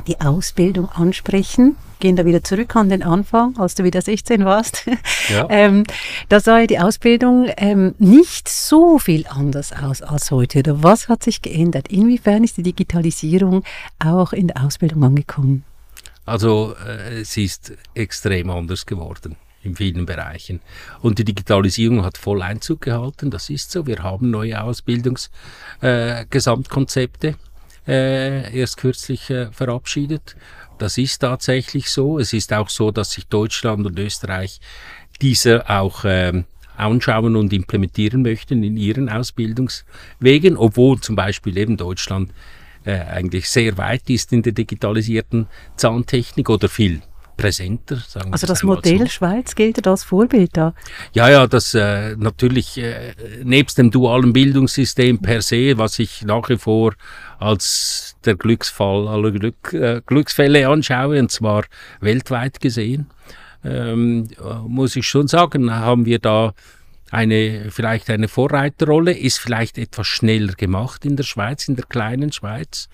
die 0.06 0.22
Ausbildung 0.22 0.90
ansprechen. 0.90 1.76
Gehen 2.00 2.16
da 2.16 2.26
wieder 2.26 2.44
zurück 2.44 2.76
an 2.76 2.90
den 2.90 3.02
Anfang, 3.02 3.58
als 3.58 3.74
du 3.76 3.84
wieder 3.84 4.02
16 4.02 4.46
warst. 4.46 4.86
Ja. 5.30 5.46
ähm, 5.50 5.84
da 6.30 6.40
sah 6.40 6.60
ja 6.60 6.68
die 6.68 6.80
Ausbildung 6.80 7.50
ähm, 7.58 7.96
nicht 7.98 8.48
so 8.48 8.98
viel 8.98 9.28
anders 9.28 9.74
aus 9.74 10.02
als 10.02 10.32
heute. 10.32 10.60
Oder 10.60 10.84
was 10.84 11.10
hat 11.10 11.22
sich 11.22 11.42
geändert? 11.42 11.90
Inwiefern 11.90 12.46
ist 12.46 12.56
die 12.56 12.64
Digitalisierung 12.64 13.66
auch 14.00 14.32
in 14.32 14.48
der 14.48 14.64
Ausbildung 14.64 15.04
angekommen? 15.04 15.66
Also 16.26 16.76
äh, 16.86 17.20
es 17.20 17.36
ist 17.36 17.74
extrem 17.94 18.50
anders 18.50 18.86
geworden 18.86 19.36
in 19.64 19.76
vielen 19.76 20.06
Bereichen. 20.06 20.62
Und 21.02 21.20
die 21.20 21.26
Digitalisierung 21.26 22.04
hat 22.04 22.18
voll 22.18 22.42
Einzug 22.42 22.80
gehalten, 22.82 23.30
das 23.30 23.50
ist 23.50 23.72
so. 23.72 23.86
Wir 23.86 24.02
haben 24.04 24.32
neue 24.32 24.64
Ausbildungsgesamtkonzepte. 24.64 27.28
Äh, 27.28 27.34
äh, 27.88 28.58
erst 28.58 28.78
kürzlich 28.78 29.30
äh, 29.30 29.52
verabschiedet. 29.52 30.36
Das 30.78 30.98
ist 30.98 31.20
tatsächlich 31.20 31.90
so. 31.90 32.20
Es 32.20 32.34
ist 32.34 32.54
auch 32.54 32.70
so, 32.70 32.92
dass 32.92 33.12
sich 33.12 33.28
Deutschland 33.28 33.86
und 33.86 33.98
Österreich 33.98 34.60
diese 35.22 35.70
auch 35.70 36.04
ähm, 36.06 36.46
anschauen 36.76 37.36
und 37.36 37.52
implementieren 37.54 38.22
möchten 38.22 38.64
in 38.64 38.78
ihren 38.78 39.10
Ausbildungswegen, 39.10 40.58
obwohl 40.58 41.00
zum 41.00 41.16
Beispiel 41.16 41.58
eben 41.58 41.78
Deutschland 41.78 42.32
äh, 42.86 43.00
eigentlich 43.00 43.50
sehr 43.50 43.78
weit 43.78 44.10
ist 44.10 44.32
in 44.32 44.44
der 44.44 44.54
digitalisierten 44.54 45.48
Zahntechnik 45.76 46.50
oder 46.50 46.70
viel 46.70 47.02
präsenter. 47.38 47.98
Sagen 47.98 48.34
also 48.34 48.48
das 48.48 48.64
Modell 48.64 49.00
so. 49.00 49.06
Schweiz 49.08 49.56
gilt 49.56 49.88
als 49.88 50.04
Vorbild 50.04 50.58
da? 50.58 50.74
Ja, 51.14 51.30
ja, 51.30 51.48
das 51.48 51.74
äh, 51.74 52.16
natürlich 52.18 52.78
äh, 52.78 53.14
nebst 53.44 53.78
dem 53.78 53.92
dualen 53.92 54.34
Bildungssystem 54.34 55.20
per 55.20 55.42
se, 55.42 55.78
was 55.78 56.00
ich 56.00 56.24
nach 56.24 56.50
wie 56.50 56.58
vor 56.58 56.94
als 57.40 58.18
der 58.26 58.36
Glücksfall 58.36 59.08
aller 59.08 59.32
Glück, 59.32 59.74
äh, 59.74 60.02
Glücksfälle 60.06 60.68
anschaue, 60.68 61.20
und 61.20 61.32
zwar 61.32 61.64
weltweit 62.02 62.60
gesehen, 62.60 63.08
ähm, 63.64 64.28
muss 64.68 64.96
ich 64.96 65.08
schon 65.08 65.28
sagen, 65.28 65.74
haben 65.74 66.06
wir 66.06 66.20
da 66.20 66.54
eine, 67.12 67.68
vielleicht 67.70 68.10
eine 68.10 68.28
Vorreiterrolle, 68.28 69.18
ist 69.18 69.40
vielleicht 69.40 69.78
etwas 69.78 70.08
schneller 70.08 70.54
gemacht 70.54 71.06
in 71.06 71.16
der 71.16 71.24
Schweiz, 71.24 71.68
in 71.68 71.76
der 71.76 71.86
kleinen 71.86 72.32
Schweiz. 72.32 72.90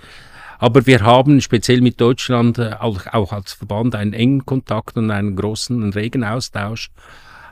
Aber 0.64 0.88
wir 0.88 1.02
haben 1.02 1.42
speziell 1.42 1.82
mit 1.82 2.00
Deutschland 2.00 2.58
äh, 2.58 2.76
auch, 2.80 3.06
auch 3.08 3.34
als 3.34 3.52
Verband 3.52 3.96
einen 3.96 4.14
engen 4.14 4.46
Kontakt 4.46 4.96
und 4.96 5.12
einen 5.12 5.36
großen, 5.36 5.84
einen 5.84 5.92
regen 5.92 6.24
Austausch. 6.24 6.90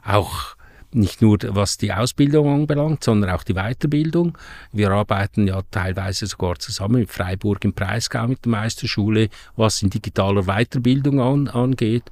Auch 0.05 0.55
nicht 0.93 1.21
nur 1.21 1.37
was 1.49 1.77
die 1.77 1.91
Ausbildung 1.91 2.47
anbelangt, 2.47 3.03
sondern 3.03 3.31
auch 3.31 3.43
die 3.43 3.55
Weiterbildung. 3.55 4.37
Wir 4.71 4.91
arbeiten 4.91 5.45
ja 5.45 5.61
teilweise 5.71 6.25
sogar 6.25 6.57
zusammen 6.57 7.01
mit 7.01 7.11
Freiburg 7.11 7.65
im 7.65 7.73
Breisgau 7.73 8.29
mit 8.29 8.45
der 8.45 8.51
Meisterschule, 8.51 9.27
was 9.57 9.81
in 9.81 9.89
digitaler 9.89 10.43
Weiterbildung 10.43 11.19
an, 11.19 11.49
angeht. 11.49 12.05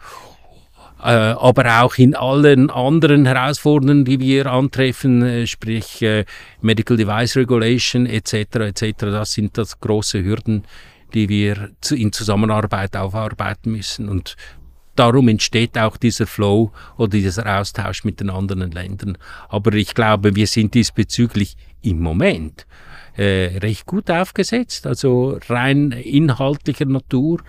Äh, 1.02 1.12
aber 1.12 1.82
auch 1.82 1.98
in 1.98 2.14
allen 2.14 2.70
anderen 2.70 3.26
Herausforderungen, 3.26 4.04
die 4.04 4.20
wir 4.20 4.48
antreffen, 4.48 5.22
äh, 5.22 5.48
sprich 5.48 6.02
äh, 6.02 6.26
Medical 6.62 6.98
Device 6.98 7.38
Regulation 7.38 8.06
etc. 8.06 8.34
etc. 8.56 8.94
Das 9.00 9.34
sind 9.34 9.58
das 9.58 9.80
große 9.80 10.24
Hürden, 10.24 10.66
die 11.14 11.30
wir 11.30 11.72
in 11.90 12.12
Zusammenarbeit 12.12 12.98
aufarbeiten 12.98 13.72
müssen. 13.72 14.10
Und 14.10 14.36
darum 14.96 15.30
entsteht 15.30 15.78
auch 15.78 15.96
dieser 15.96 16.28
Flow 16.28 16.74
oder 16.98 17.12
dieser 17.12 17.60
Austausch 17.60 18.04
mit 18.04 18.20
den 18.20 18.30
anderen 18.30 18.70
Ländern. 18.70 19.18
Aber 19.48 19.74
ich 19.74 19.96
glaube, 19.96 20.36
wir 20.36 20.48
sind 20.48 20.74
diesbezüglich 20.74 21.56
im 21.82 22.02
Moment 22.02 22.68
äh, 23.16 23.58
recht 23.60 23.86
gut 23.86 24.12
aufgesetzt, 24.12 24.86
also 24.86 25.40
rein 25.48 25.92
inhaltlicher 25.92 26.86
Natur. 26.86 27.40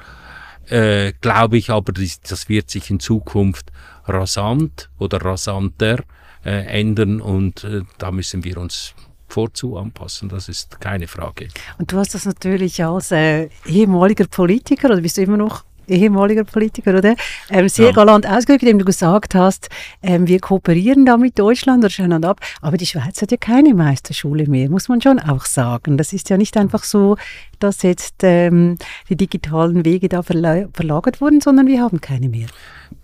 Äh, 0.70 1.14
glaube 1.20 1.58
ich 1.58 1.70
aber, 1.70 1.92
das, 1.92 2.20
das, 2.20 2.48
wird 2.48 2.70
sich 2.70 2.90
in 2.90 3.00
Zukunft 3.00 3.72
rasant 4.06 4.88
oder 4.98 5.20
rasanter 5.20 6.04
äh, 6.44 6.64
ändern 6.66 7.20
und 7.20 7.64
äh, 7.64 7.82
da 7.98 8.12
müssen 8.12 8.44
wir 8.44 8.58
uns 8.58 8.94
vorzu 9.26 9.76
anpassen, 9.76 10.28
das 10.28 10.48
ist 10.48 10.80
keine 10.80 11.06
Frage. 11.08 11.48
Und 11.78 11.92
du 11.92 11.98
hast 11.98 12.14
das 12.14 12.24
natürlich 12.24 12.84
als 12.84 13.10
äh, 13.10 13.48
ehemaliger 13.66 14.26
Politiker, 14.26 14.90
oder 14.90 15.00
bist 15.00 15.16
du 15.16 15.22
immer 15.22 15.36
noch 15.36 15.64
ehemaliger 15.90 16.44
Politiker, 16.44 16.96
oder? 16.96 17.14
Ähm, 17.50 17.68
sehr 17.68 17.88
ja. 17.88 17.92
galant 17.92 18.26
ausgedrückt, 18.26 18.62
indem 18.62 18.78
du 18.78 18.84
gesagt 18.84 19.34
hast, 19.34 19.68
ähm, 20.02 20.26
wir 20.26 20.40
kooperieren 20.40 21.04
da 21.04 21.16
mit 21.16 21.38
Deutschland 21.38 21.84
oder 21.84 21.90
schauen 21.90 22.24
ab. 22.24 22.40
Aber 22.60 22.76
die 22.76 22.86
Schweiz 22.86 23.20
hat 23.20 23.30
ja 23.30 23.36
keine 23.36 23.74
Meisterschule 23.74 24.46
mehr, 24.46 24.70
muss 24.70 24.88
man 24.88 25.00
schon 25.00 25.18
auch 25.18 25.44
sagen. 25.44 25.96
Das 25.96 26.12
ist 26.12 26.30
ja 26.30 26.36
nicht 26.36 26.56
einfach 26.56 26.84
so, 26.84 27.16
dass 27.58 27.82
jetzt 27.82 28.16
ähm, 28.22 28.76
die 29.08 29.16
digitalen 29.16 29.84
Wege 29.84 30.08
da 30.08 30.22
verla 30.22 30.66
verlagert 30.72 31.20
wurden, 31.20 31.40
sondern 31.40 31.66
wir 31.66 31.80
haben 31.80 32.00
keine 32.00 32.28
mehr. 32.28 32.48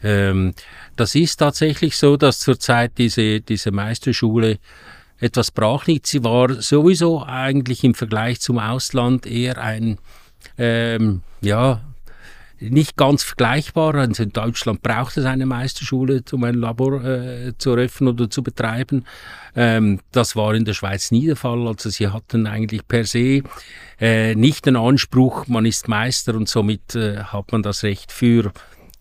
Ähm, 0.03 0.55
das 0.96 1.14
ist 1.14 1.37
tatsächlich 1.37 1.96
so, 1.96 2.16
dass 2.16 2.40
zurzeit 2.40 2.92
diese, 2.99 3.40
diese 3.40 3.70
Meisterschule 3.70 4.59
etwas 5.18 5.51
brach 5.51 5.87
liegt. 5.87 6.07
Sie 6.07 6.25
war 6.25 6.61
sowieso 6.61 7.22
eigentlich 7.25 7.85
im 7.85 7.94
Vergleich 7.94 8.40
zum 8.40 8.59
Ausland 8.59 9.27
eher 9.27 9.59
ein, 9.59 9.99
ähm, 10.59 11.22
ja, 11.40 11.81
nicht 12.61 12.97
ganz 12.97 13.23
vergleichbar. 13.23 13.95
Also 13.95 14.23
in 14.23 14.33
Deutschland 14.33 14.83
braucht 14.83 15.16
es 15.16 15.25
eine 15.25 15.47
Meisterschule, 15.47 16.23
um 16.33 16.45
ein 16.45 16.55
Labor 16.55 17.05
äh, 17.05 17.53
zu 17.59 17.71
eröffnen 17.71 18.11
oder 18.11 18.31
zu 18.31 18.42
betreiben. 18.42 19.05
Ähm, 19.55 20.01
das 20.12 20.37
war 20.37 20.55
in 20.55 20.64
der 20.64 20.75
Schweiz 20.75 21.11
nie 21.11 21.27
der 21.27 21.37
Fall. 21.37 21.66
Also 21.66 21.90
sie 21.90 22.09
hatten 22.09 22.47
eigentlich 22.47 22.87
per 22.87 23.05
se 23.05 23.42
äh, 24.01 24.35
nicht 24.35 24.66
den 24.66 24.77
Anspruch, 24.77 25.47
man 25.47 25.66
ist 25.66 25.88
Meister 25.88 26.35
und 26.35 26.49
somit 26.49 26.95
äh, 26.95 27.19
hat 27.19 27.53
man 27.53 27.62
das 27.62 27.83
Recht 27.83 28.12
für 28.12 28.53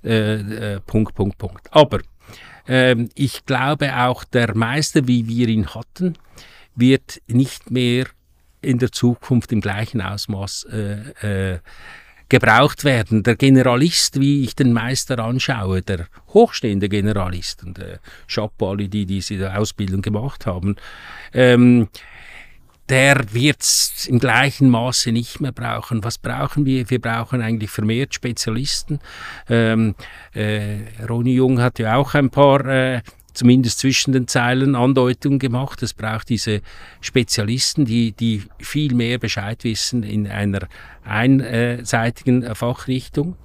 äh, 0.04 0.36
äh, 0.76 0.80
Punkt, 0.82 1.16
Punkt, 1.16 1.38
Punkt. 1.38 1.68
Aber 1.72 2.00
ähm, 2.68 3.10
ich 3.16 3.46
glaube 3.46 3.96
auch 3.98 4.24
der 4.24 4.56
Meister, 4.56 5.08
wie 5.08 5.28
wir 5.28 5.48
ihn 5.48 5.74
hatten, 5.74 6.18
wird 6.76 7.22
nicht 7.28 7.72
mehr 7.72 8.06
in 8.62 8.80
der 8.80 8.92
Zukunft 8.92 9.52
im 9.52 9.62
gleichen 9.62 10.02
Ausmaß 10.02 10.68
äh, 10.72 11.54
äh, 11.54 11.60
gebraucht 12.30 12.84
werden. 12.84 13.24
Der 13.24 13.36
Generalist, 13.36 14.20
wie 14.20 14.44
ich 14.44 14.56
den 14.56 14.74
Meister 14.74 15.20
anschaue, 15.20 15.82
der 15.82 16.08
hochstehende 16.34 16.90
Generalist, 16.90 17.64
und 17.64 17.80
äh, 17.80 18.00
Chapeau 18.28 18.72
alle, 18.72 18.90
die 18.90 19.06
diese 19.06 19.56
Ausbildung 19.56 20.02
gemacht 20.02 20.46
haben, 20.46 20.76
ähm, 21.34 21.88
der 22.90 23.34
wird 23.34 23.62
es 23.62 24.06
im 24.08 24.20
gleichen 24.20 24.70
Maße 24.70 25.12
nicht 25.12 25.42
mehr 25.42 25.52
brauchen. 25.52 26.04
Was 26.04 26.20
brauchen 26.20 26.66
wir? 26.66 26.88
Wir 26.90 27.02
brauchen 27.02 27.42
eigentlich 27.42 27.72
vermehrt 27.72 28.14
Spezialisten. 28.14 29.00
Ähm, 29.50 29.96
äh, 30.34 30.82
Ronny 31.08 31.34
Jung 31.34 31.60
hat 31.60 31.80
ja 31.80 31.96
auch 31.96 32.14
ein 32.14 32.30
paar 32.30 32.64
äh, 32.68 33.02
zumindest 33.36 33.80
zwischen 33.80 34.14
den 34.14 34.28
Zeilen 34.28 34.76
Andeutungen 34.76 35.40
gemacht. 35.40 35.84
Es 35.84 35.94
braucht 35.94 36.30
diese 36.30 36.62
Spezialisten, 37.02 37.86
die, 37.86 38.12
die 38.14 38.44
viel 38.60 38.94
mehr 38.94 39.20
Bescheid 39.20 39.64
wissen 39.64 40.04
in 40.04 40.28
einer 40.28 40.68
einseitigen 41.04 42.56
Fachrichtung. 42.56 43.36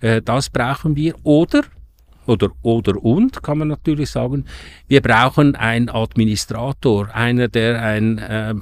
Äh, 0.00 0.22
das 0.22 0.50
brauchen 0.50 0.96
wir. 0.96 1.14
Oder 1.22 1.62
oder, 2.28 2.50
oder 2.60 3.02
und, 3.02 3.42
kann 3.42 3.56
man 3.56 3.68
natürlich 3.68 4.10
sagen, 4.10 4.44
wir 4.86 5.00
brauchen 5.00 5.56
einen 5.56 5.88
Administrator, 5.88 7.08
einer, 7.14 7.48
der 7.48 7.80
ein, 7.80 8.18
äh, 8.18 8.54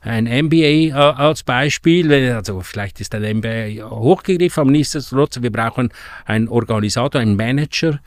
ein 0.00 0.24
MBA 0.46 0.56
äh, 0.56 0.92
als 0.92 1.42
Beispiel, 1.42 2.12
also 2.32 2.60
vielleicht 2.60 3.00
ist 3.00 3.12
ein 3.16 3.38
MBA 3.38 3.90
hochgegriffen, 3.90 4.60
aber 4.60 4.70
nichtsdestotrotz, 4.70 5.42
wir 5.42 5.50
brauchen 5.50 5.90
einen 6.24 6.46
Organisator, 6.46 7.20
einen 7.20 7.34
Manager, 7.34 7.98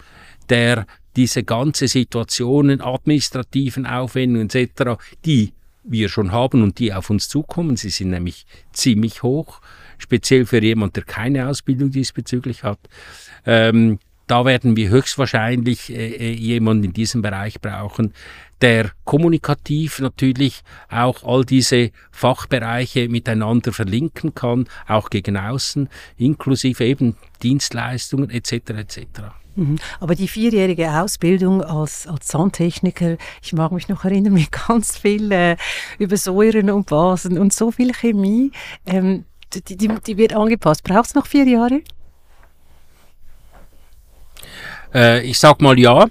der 0.48 0.86
diese 1.18 1.44
ganze 1.44 1.88
Situationen, 1.88 2.80
administrativen 2.80 3.86
Aufwendungen 3.86 4.50
etc., 4.50 5.02
die 5.26 5.54
wir 5.84 6.10
schon 6.10 6.32
haben 6.32 6.64
und 6.64 6.80
die 6.80 6.94
auf 6.94 7.10
uns 7.10 7.28
zukommen, 7.28 7.78
sie 7.78 7.90
sind 7.90 8.12
nämlich 8.12 8.46
ziemlich 8.72 9.24
hoch, 9.24 9.62
speziell 9.98 10.46
für 10.46 10.62
jemand, 10.62 10.96
der 10.96 11.04
keine 11.04 11.48
Ausbildung 11.48 11.92
diesbezüglich 11.92 12.64
hat. 12.64 12.80
Ähm, 13.46 14.00
da 14.28 14.44
werden 14.44 14.76
wir 14.76 14.90
höchstwahrscheinlich 14.90 15.90
äh, 15.90 16.10
äh 16.10 16.34
jemanden 16.34 16.84
in 16.86 16.94
diesem 16.94 17.22
Bereich 17.22 17.62
brauchen, 17.62 18.14
der 18.62 18.92
kommunikativ 19.06 20.00
natürlich 20.00 20.62
auch 20.90 21.24
all 21.24 21.46
diese 21.46 21.92
Fachbereiche 22.12 23.08
miteinander 23.08 23.72
verlinken 23.72 24.36
kann, 24.36 24.68
auch 24.88 25.10
gegen 25.10 25.38
außen, 25.38 25.90
inklusive 26.18 26.84
eben 26.84 27.16
Dienstleistungen 27.42 28.30
etc. 28.30 28.52
etc. 28.72 29.47
Mhm. 29.58 29.80
Aber 30.00 30.14
die 30.14 30.28
vierjährige 30.28 30.92
Ausbildung 30.92 31.64
als, 31.64 32.06
als 32.08 32.28
Zahntechniker, 32.28 33.18
ich 33.42 33.54
mag 33.54 33.72
mich 33.72 33.90
noch 33.90 34.06
erinnern, 34.06 34.34
mit 34.36 34.52
ganz 34.52 34.98
viel 34.98 35.32
äh, 35.32 35.58
über 35.98 36.16
Säuren 36.16 36.70
und 36.70 36.88
Basen 36.88 37.38
und 37.38 37.52
so 37.52 37.72
viel 37.72 37.92
Chemie, 37.94 38.52
ähm, 38.86 39.26
die, 39.54 39.78
die, 39.78 39.88
die, 39.88 40.18
wird 40.18 40.34
angepasst. 40.34 40.84
Braucht 40.84 41.08
es 41.08 41.16
noch 41.16 41.26
vier 41.26 41.46
Jahre? 41.46 41.82
Äh, 44.94 45.22
ich 45.26 45.40
sag 45.40 45.62
mal 45.62 45.80
ja. 45.80 46.08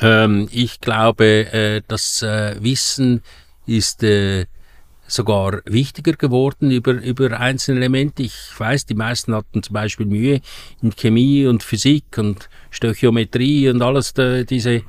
Ähm, 0.00 0.48
ich 0.52 0.80
glaube, 0.80 1.52
äh, 1.52 1.82
das 1.88 2.22
äh, 2.22 2.56
Wissen 2.60 3.22
ist 3.66 4.02
äh, 4.02 4.46
sogar 5.06 5.60
wichtiger 5.64 6.12
geworden 6.12 6.70
über, 6.70 6.92
über 6.92 7.38
einzelne 7.38 7.80
Elemente. 7.80 8.22
Ich 8.22 8.34
weiß, 8.56 8.86
die 8.86 8.94
meisten 8.94 9.34
hatten 9.34 9.62
zum 9.62 9.74
Beispiel 9.74 10.06
Mühe 10.06 10.40
in 10.80 10.94
Chemie 10.94 11.46
und 11.46 11.62
Physik 11.62 12.18
und 12.18 12.48
Stöchiometrie 12.70 13.68
und 13.68 13.82
alles 13.82 14.14
da, 14.14 14.42
diese 14.42 14.82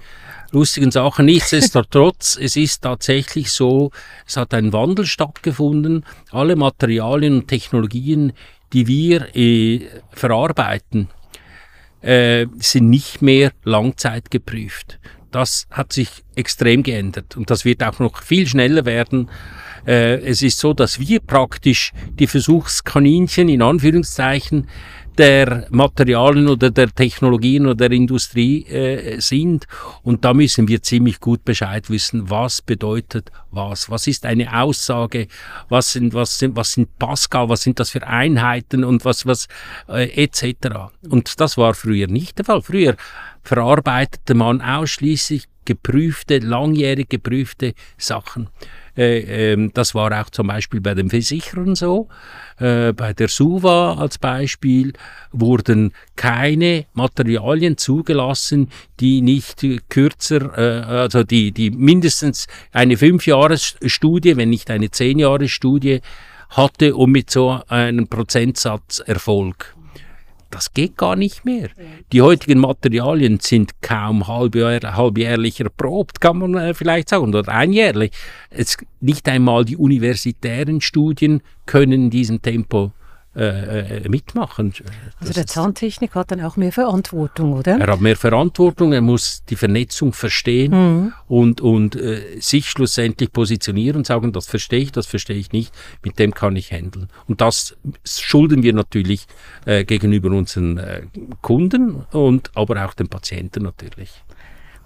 lustigen 0.52 0.92
Sachen. 0.92 1.26
Nichtsdestotrotz, 1.26 2.38
es 2.42 2.56
ist 2.56 2.82
tatsächlich 2.82 3.52
so, 3.52 3.92
es 4.26 4.38
hat 4.38 4.54
ein 4.54 4.72
Wandel 4.72 5.06
stattgefunden. 5.06 6.06
Alle 6.32 6.56
Materialien 6.56 7.40
und 7.40 7.48
Technologien, 7.48 8.34
die 8.72 8.88
wir 8.88 9.36
äh, 9.36 9.82
verarbeiten, 10.12 11.10
äh, 12.02 12.48
sind 12.60 12.90
nicht 12.90 13.22
mehr 13.22 13.52
langzeitgeprüft. 13.64 15.00
Das 15.32 15.66
hat 15.72 15.94
sich 15.94 16.10
extrem 16.36 16.84
geändert 16.84 17.36
und 17.36 17.50
das 17.50 17.66
wird 17.66 17.84
auch 17.84 18.00
noch 18.00 18.22
viel 18.22 18.48
schneller 18.48 18.86
werden. 18.86 19.30
Äh, 19.86 20.20
es 20.22 20.42
ist 20.42 20.60
so, 20.60 20.74
dass 20.74 21.00
wir 21.00 21.20
praktisch 21.20 21.92
die 22.20 22.28
Versuchskaninchen 22.28 23.50
in 23.50 23.62
Anführungszeichen 23.62 24.68
der 25.18 25.68
Materialien 25.70 26.48
oder 26.48 26.72
der 26.72 26.90
Technologien 26.90 27.66
oder 27.66 27.88
der 27.90 27.92
Industrie 27.92 28.66
äh, 28.66 29.20
sind. 29.20 29.68
Und 30.02 30.26
da 30.26 30.34
müssen 30.34 30.68
wir 30.68 30.82
ziemlich 30.82 31.20
gut 31.20 31.46
Bescheid 31.46 31.90
wissen, 31.90 32.30
was 32.30 32.62
bedeutet 32.62 33.32
was. 33.52 33.90
Was 33.90 34.08
ist 34.08 34.26
eine 34.26 34.60
Aussage? 34.60 35.28
Was 35.70 35.92
sind, 35.92 36.14
was 36.14 36.40
sind, 36.40 36.56
was 36.56 36.74
sind 36.74 36.98
Pascal? 36.98 37.50
Was 37.50 37.62
sind 37.62 37.80
das 37.80 37.92
für 37.92 38.06
Einheiten 38.06 38.84
und 38.84 39.06
was, 39.06 39.26
was, 39.26 39.48
äh, 39.88 40.24
etc. 40.24 40.92
Und 41.08 41.40
das 41.40 41.58
war 41.58 41.74
früher 41.74 42.08
nicht 42.08 42.40
der 42.40 42.46
Fall. 42.46 42.62
Früher 42.62 42.96
verarbeitete 43.44 44.34
man 44.34 44.62
ausschließlich 44.62 45.46
geprüfte, 45.66 46.40
langjährig 46.40 47.10
geprüfte 47.10 47.74
Sachen. 47.98 48.50
Äh, 48.96 49.54
ähm, 49.54 49.72
das 49.74 49.96
war 49.96 50.22
auch 50.22 50.30
zum 50.30 50.48
Beispiel 50.48 50.82
bei 50.82 50.94
den 50.94 51.10
Versicherern 51.10 51.76
so. 51.76 52.08
Äh, 52.60 52.94
bei 52.94 53.14
der 53.14 53.28
SUVA 53.28 53.96
als 53.96 54.18
Beispiel 54.18 54.94
wurden 55.32 55.94
keine 56.16 56.86
Materialien 56.94 57.78
zugelassen, 57.78 58.70
die 59.00 59.22
nicht 59.22 59.66
kürzer, 59.90 60.58
äh, 60.58 60.84
also 60.84 61.24
die, 61.24 61.52
die 61.52 61.72
mindestens 61.72 62.48
eine 62.72 62.98
Fünfjahresstudie, 62.98 64.38
wenn 64.38 64.50
nicht 64.50 64.70
eine 64.70 64.92
Zehnjahresstudie 64.92 66.02
hatte 66.50 66.96
und 66.96 67.12
mit 67.12 67.32
so 67.32 67.62
einem 67.68 68.08
Prozentsatz 68.08 69.00
Erfolg. 69.00 69.76
Das 70.54 70.74
geht 70.74 70.98
gar 70.98 71.16
nicht 71.16 71.46
mehr. 71.46 71.70
Die 72.12 72.22
heutigen 72.22 72.60
Materialien 72.60 73.40
sind 73.40 73.82
kaum 73.82 74.28
halbjähr, 74.28 74.96
halbjährlich 74.96 75.60
erprobt, 75.60 76.22
kann 76.22 76.38
man 76.38 76.54
äh, 76.56 76.74
vielleicht 76.74 77.10
sagen, 77.10 77.34
oder 77.34 77.48
einjährlich. 77.52 78.12
Es, 78.52 78.78
nicht 79.00 79.28
einmal 79.28 79.66
die 79.66 79.78
universitären 79.78 80.80
Studien 80.80 81.42
können 81.66 81.94
in 81.94 82.10
diesem 82.12 82.42
Tempo 82.42 82.92
äh, 83.36 84.04
äh, 84.04 84.10
mitmachen. 84.10 84.74
Also 85.20 85.34
der 85.34 85.48
Zahntechnik 85.48 86.14
hat 86.14 86.30
dann 86.30 86.42
auch 86.42 86.56
mehr 86.56 86.72
Verantwortung, 86.72 87.54
oder? 87.54 87.80
Er 87.80 87.94
hat 87.94 88.00
mehr 88.00 88.16
Verantwortung, 88.16 88.94
er 88.94 89.02
muss 89.02 89.44
die 89.50 89.56
Vernetzung 89.56 90.14
verstehen 90.14 90.72
mhm. 90.72 91.14
und, 91.28 91.60
und 91.60 91.96
äh, 91.96 92.40
sich 92.40 92.70
schlussendlich 92.70 93.32
positionieren 93.32 93.98
und 93.98 94.08
sagen, 94.08 94.34
das 94.34 94.46
verstehe 94.46 94.82
ich, 94.82 94.92
das 94.92 95.08
verstehe 95.08 95.38
ich 95.38 95.52
nicht, 95.52 95.74
mit 96.04 96.20
dem 96.20 96.36
kann 96.36 96.56
ich 96.56 96.72
handeln. 96.72 97.10
Und 97.28 97.42
das 97.42 97.76
schulden 98.06 98.62
wir 98.62 98.74
natürlich 98.74 99.26
äh, 99.66 99.84
gegenüber 99.84 100.30
unseren 100.30 100.78
äh, 100.78 101.02
Kunden 101.42 102.06
und 102.12 102.52
aber 102.54 102.86
auch 102.86 102.94
den 102.94 103.08
Patienten 103.08 103.64
natürlich. 103.64 104.12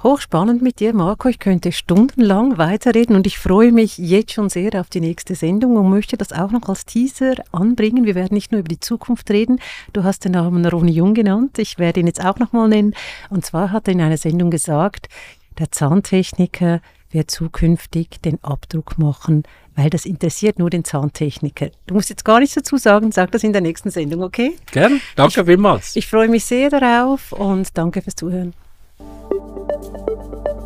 Hochspannend 0.03 0.61
mit 0.61 0.79
dir, 0.79 0.93
Marco. 0.93 1.27
Ich 1.27 1.39
könnte 1.39 1.71
stundenlang 1.71 2.59
weiterreden 2.59 3.15
und 3.15 3.25
ich 3.25 3.39
freue 3.39 3.71
mich 3.71 3.97
jetzt 3.97 4.33
schon 4.33 4.47
sehr 4.47 4.79
auf 4.79 4.89
die 4.89 4.99
nächste 4.99 5.33
Sendung 5.33 5.75
und 5.75 5.89
möchte 5.89 6.17
das 6.17 6.31
auch 6.31 6.51
noch 6.51 6.69
als 6.69 6.85
Teaser 6.85 7.33
anbringen. 7.51 8.05
Wir 8.05 8.13
werden 8.13 8.35
nicht 8.35 8.51
nur 8.51 8.59
über 8.59 8.69
die 8.69 8.79
Zukunft 8.79 9.31
reden. 9.31 9.59
Du 9.93 10.03
hast 10.03 10.23
den 10.23 10.33
Namen 10.33 10.67
Ronny 10.67 10.91
Jung 10.91 11.15
genannt. 11.15 11.57
Ich 11.57 11.79
werde 11.79 11.99
ihn 11.99 12.05
jetzt 12.05 12.23
auch 12.23 12.37
noch 12.37 12.53
mal 12.53 12.67
nennen. 12.67 12.93
Und 13.31 13.43
zwar 13.43 13.71
hat 13.71 13.87
er 13.87 13.93
in 13.93 14.01
einer 14.01 14.17
Sendung 14.17 14.51
gesagt, 14.51 15.09
der 15.57 15.71
Zahntechniker 15.71 16.79
wird 17.09 17.31
zukünftig 17.31 18.21
den 18.23 18.37
Abdruck 18.43 18.99
machen, 18.99 19.43
weil 19.75 19.89
das 19.89 20.05
interessiert 20.05 20.59
nur 20.59 20.69
den 20.69 20.83
Zahntechniker. 20.83 21.69
Du 21.87 21.95
musst 21.95 22.11
jetzt 22.11 22.23
gar 22.23 22.39
nichts 22.39 22.53
dazu 22.53 22.77
sagen, 22.77 23.11
sag 23.11 23.31
das 23.31 23.43
in 23.43 23.53
der 23.53 23.61
nächsten 23.61 23.89
Sendung, 23.89 24.21
okay? 24.21 24.57
Gern, 24.71 25.01
danke 25.15 25.41
ich, 25.41 25.47
vielmals. 25.47 25.95
Ich 25.95 26.05
freue 26.05 26.27
mich 26.27 26.45
sehr 26.45 26.69
darauf 26.69 27.31
und 27.31 27.75
danke 27.75 28.03
fürs 28.03 28.15
Zuhören. 28.15 28.53
Thank 29.69 30.47
you. 30.47 30.56